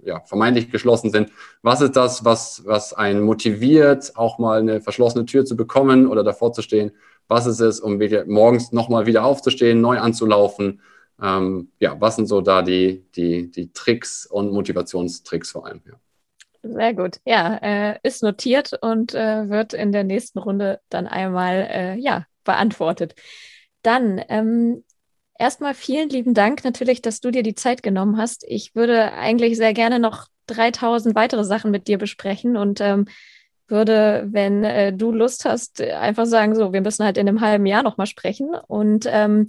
[0.04, 1.30] ja, vermeintlich geschlossen sind.
[1.62, 6.22] Was ist das, was, was einen motiviert, auch mal eine verschlossene Tür zu bekommen oder
[6.22, 6.92] davor zu stehen?
[7.28, 10.80] Was ist es, um wieder morgens nochmal wieder aufzustehen, neu anzulaufen?
[11.20, 15.80] Ähm, ja, was sind so da die, die, die Tricks und Motivationstricks vor allem?
[15.86, 15.94] Ja.
[16.62, 17.20] Sehr gut.
[17.24, 22.26] Ja, äh, ist notiert und äh, wird in der nächsten Runde dann einmal äh, ja,
[22.44, 23.14] beantwortet.
[23.82, 24.84] Dann ähm,
[25.38, 28.44] erstmal vielen lieben Dank natürlich, dass du dir die Zeit genommen hast.
[28.48, 33.06] Ich würde eigentlich sehr gerne noch 3000 weitere Sachen mit dir besprechen und ähm,
[33.68, 37.66] würde, wenn äh, du Lust hast, einfach sagen, so, wir müssen halt in einem halben
[37.66, 38.54] Jahr nochmal sprechen.
[38.66, 39.46] Und ähm,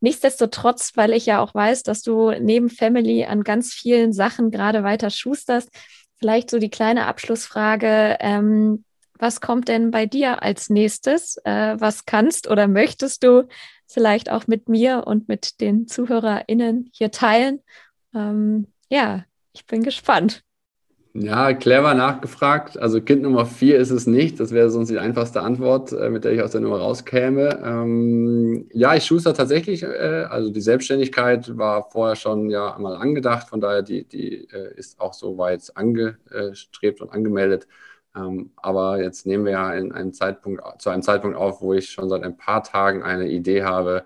[0.00, 4.84] nichtsdestotrotz, weil ich ja auch weiß, dass du neben Family an ganz vielen Sachen gerade
[4.84, 5.70] weiter schusterst,
[6.16, 8.84] vielleicht so die kleine Abschlussfrage, ähm,
[9.18, 11.38] was kommt denn bei dir als nächstes?
[11.44, 13.48] Äh, was kannst oder möchtest du
[13.86, 17.60] vielleicht auch mit mir und mit den ZuhörerInnen hier teilen?
[18.14, 20.44] Ähm, ja, ich bin gespannt.
[21.20, 22.78] Ja, clever nachgefragt.
[22.78, 24.38] Also Kind Nummer vier ist es nicht.
[24.38, 27.60] Das wäre sonst die einfachste Antwort, äh, mit der ich aus der Nummer rauskäme.
[27.64, 29.82] Ähm, ja, ich schuster tatsächlich.
[29.82, 33.48] Äh, also die Selbstständigkeit war vorher schon ja einmal angedacht.
[33.48, 37.66] Von daher, die, die äh, ist auch soweit angestrebt und angemeldet.
[38.14, 41.90] Ähm, aber jetzt nehmen wir ja in einen Zeitpunkt, zu einem Zeitpunkt auf, wo ich
[41.90, 44.04] schon seit ein paar Tagen eine Idee habe,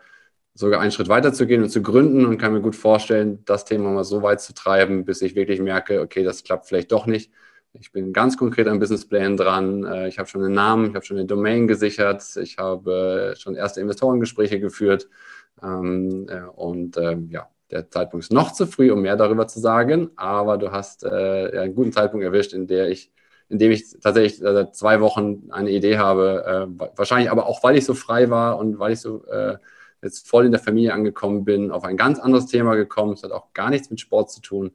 [0.55, 3.64] sogar einen Schritt weiter zu gehen und zu gründen und kann mir gut vorstellen, das
[3.64, 7.07] Thema mal so weit zu treiben, bis ich wirklich merke, okay, das klappt vielleicht doch
[7.07, 7.32] nicht.
[7.74, 9.84] Ich bin ganz konkret am Businessplan dran.
[9.84, 13.55] Äh, ich habe schon einen Namen, ich habe schon eine Domain gesichert, ich habe schon
[13.55, 15.09] erste Investorengespräche geführt.
[15.62, 19.59] Ähm, äh, und ähm, ja, der Zeitpunkt ist noch zu früh, um mehr darüber zu
[19.59, 23.11] sagen, aber du hast äh, einen guten Zeitpunkt erwischt, in der ich
[23.48, 26.70] in dem ich tatsächlich seit zwei Wochen eine Idee habe.
[26.96, 29.26] wahrscheinlich aber auch, weil ich so frei war und weil ich so
[30.03, 33.12] jetzt voll in der Familie angekommen bin, auf ein ganz anderes Thema gekommen.
[33.12, 34.72] Es hat auch gar nichts mit Sport zu tun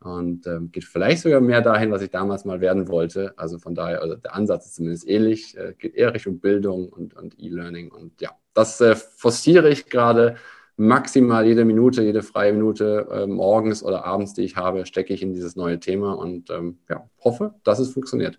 [0.00, 3.34] und ähm, geht vielleicht sogar mehr dahin, was ich damals mal werden wollte.
[3.36, 7.14] Also von daher, also der Ansatz ist zumindest ähnlich, äh, geht eher Richtung Bildung und,
[7.14, 7.90] und E-Learning.
[7.90, 10.36] Und ja, das äh, forciere ich gerade
[10.76, 15.22] maximal jede Minute, jede freie Minute äh, morgens oder abends, die ich habe, stecke ich
[15.22, 18.38] in dieses neue Thema und ähm, ja, hoffe, dass es funktioniert.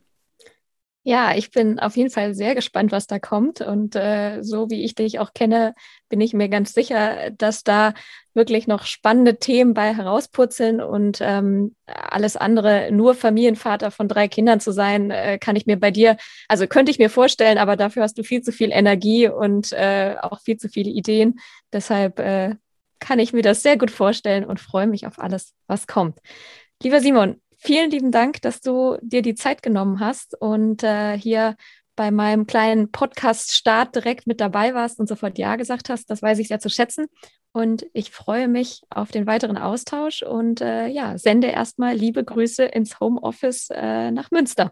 [1.03, 3.61] Ja, ich bin auf jeden Fall sehr gespannt, was da kommt.
[3.61, 5.73] Und äh, so wie ich dich auch kenne,
[6.09, 7.93] bin ich mir ganz sicher, dass da
[8.33, 14.59] wirklich noch spannende Themen bei herauspurzeln und ähm, alles andere, nur Familienvater von drei Kindern
[14.59, 16.17] zu sein, äh, kann ich mir bei dir,
[16.49, 20.15] also könnte ich mir vorstellen, aber dafür hast du viel zu viel Energie und äh,
[20.21, 21.39] auch viel zu viele Ideen.
[21.73, 22.55] Deshalb äh,
[22.99, 26.19] kann ich mir das sehr gut vorstellen und freue mich auf alles, was kommt.
[26.83, 31.55] Lieber Simon, vielen lieben Dank, dass du dir die Zeit genommen hast und äh, hier
[31.95, 36.10] bei meinem kleinen Podcast-Start direkt mit dabei warst und sofort Ja gesagt hast.
[36.10, 37.07] Das weiß ich sehr zu schätzen.
[37.51, 42.64] Und ich freue mich auf den weiteren Austausch und äh, ja, sende erstmal liebe Grüße
[42.64, 44.72] ins Homeoffice äh, nach Münster.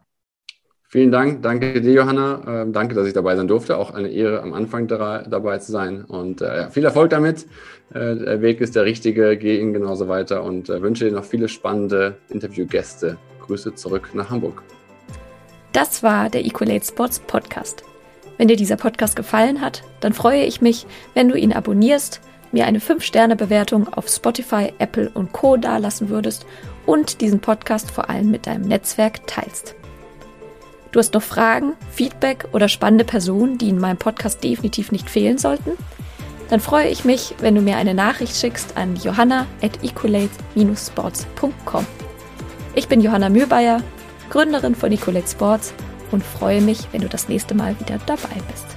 [0.89, 2.41] Vielen Dank, danke dir, Johanna.
[2.47, 3.77] Ähm, danke, dass ich dabei sein durfte.
[3.77, 6.05] Auch eine Ehre, am Anfang da, dabei zu sein.
[6.05, 7.45] Und äh, viel Erfolg damit.
[7.93, 9.35] Äh, der Weg ist der richtige.
[9.35, 13.17] Geh ihn genauso weiter und äh, wünsche dir noch viele spannende Interviewgäste.
[13.45, 14.63] Grüße zurück nach Hamburg.
[15.73, 17.83] Das war der Equalate Sports Podcast.
[18.37, 22.21] Wenn dir dieser Podcast gefallen hat, dann freue ich mich, wenn du ihn abonnierst,
[22.53, 25.57] mir eine 5-Sterne-Bewertung auf Spotify, Apple und Co.
[25.57, 26.45] dalassen würdest
[26.85, 29.75] und diesen Podcast vor allem mit deinem Netzwerk teilst.
[30.97, 35.37] Du hast noch Fragen, Feedback oder spannende Personen, die in meinem Podcast definitiv nicht fehlen
[35.37, 35.73] sollten?
[36.49, 41.85] Dann freue ich mich, wenn du mir eine Nachricht schickst an johanna at ecolate-sports.com.
[42.73, 43.83] Ich bin Johanna Mühlbayer,
[44.31, 45.71] Gründerin von Ecolate Sports
[46.09, 48.76] und freue mich, wenn du das nächste Mal wieder dabei bist.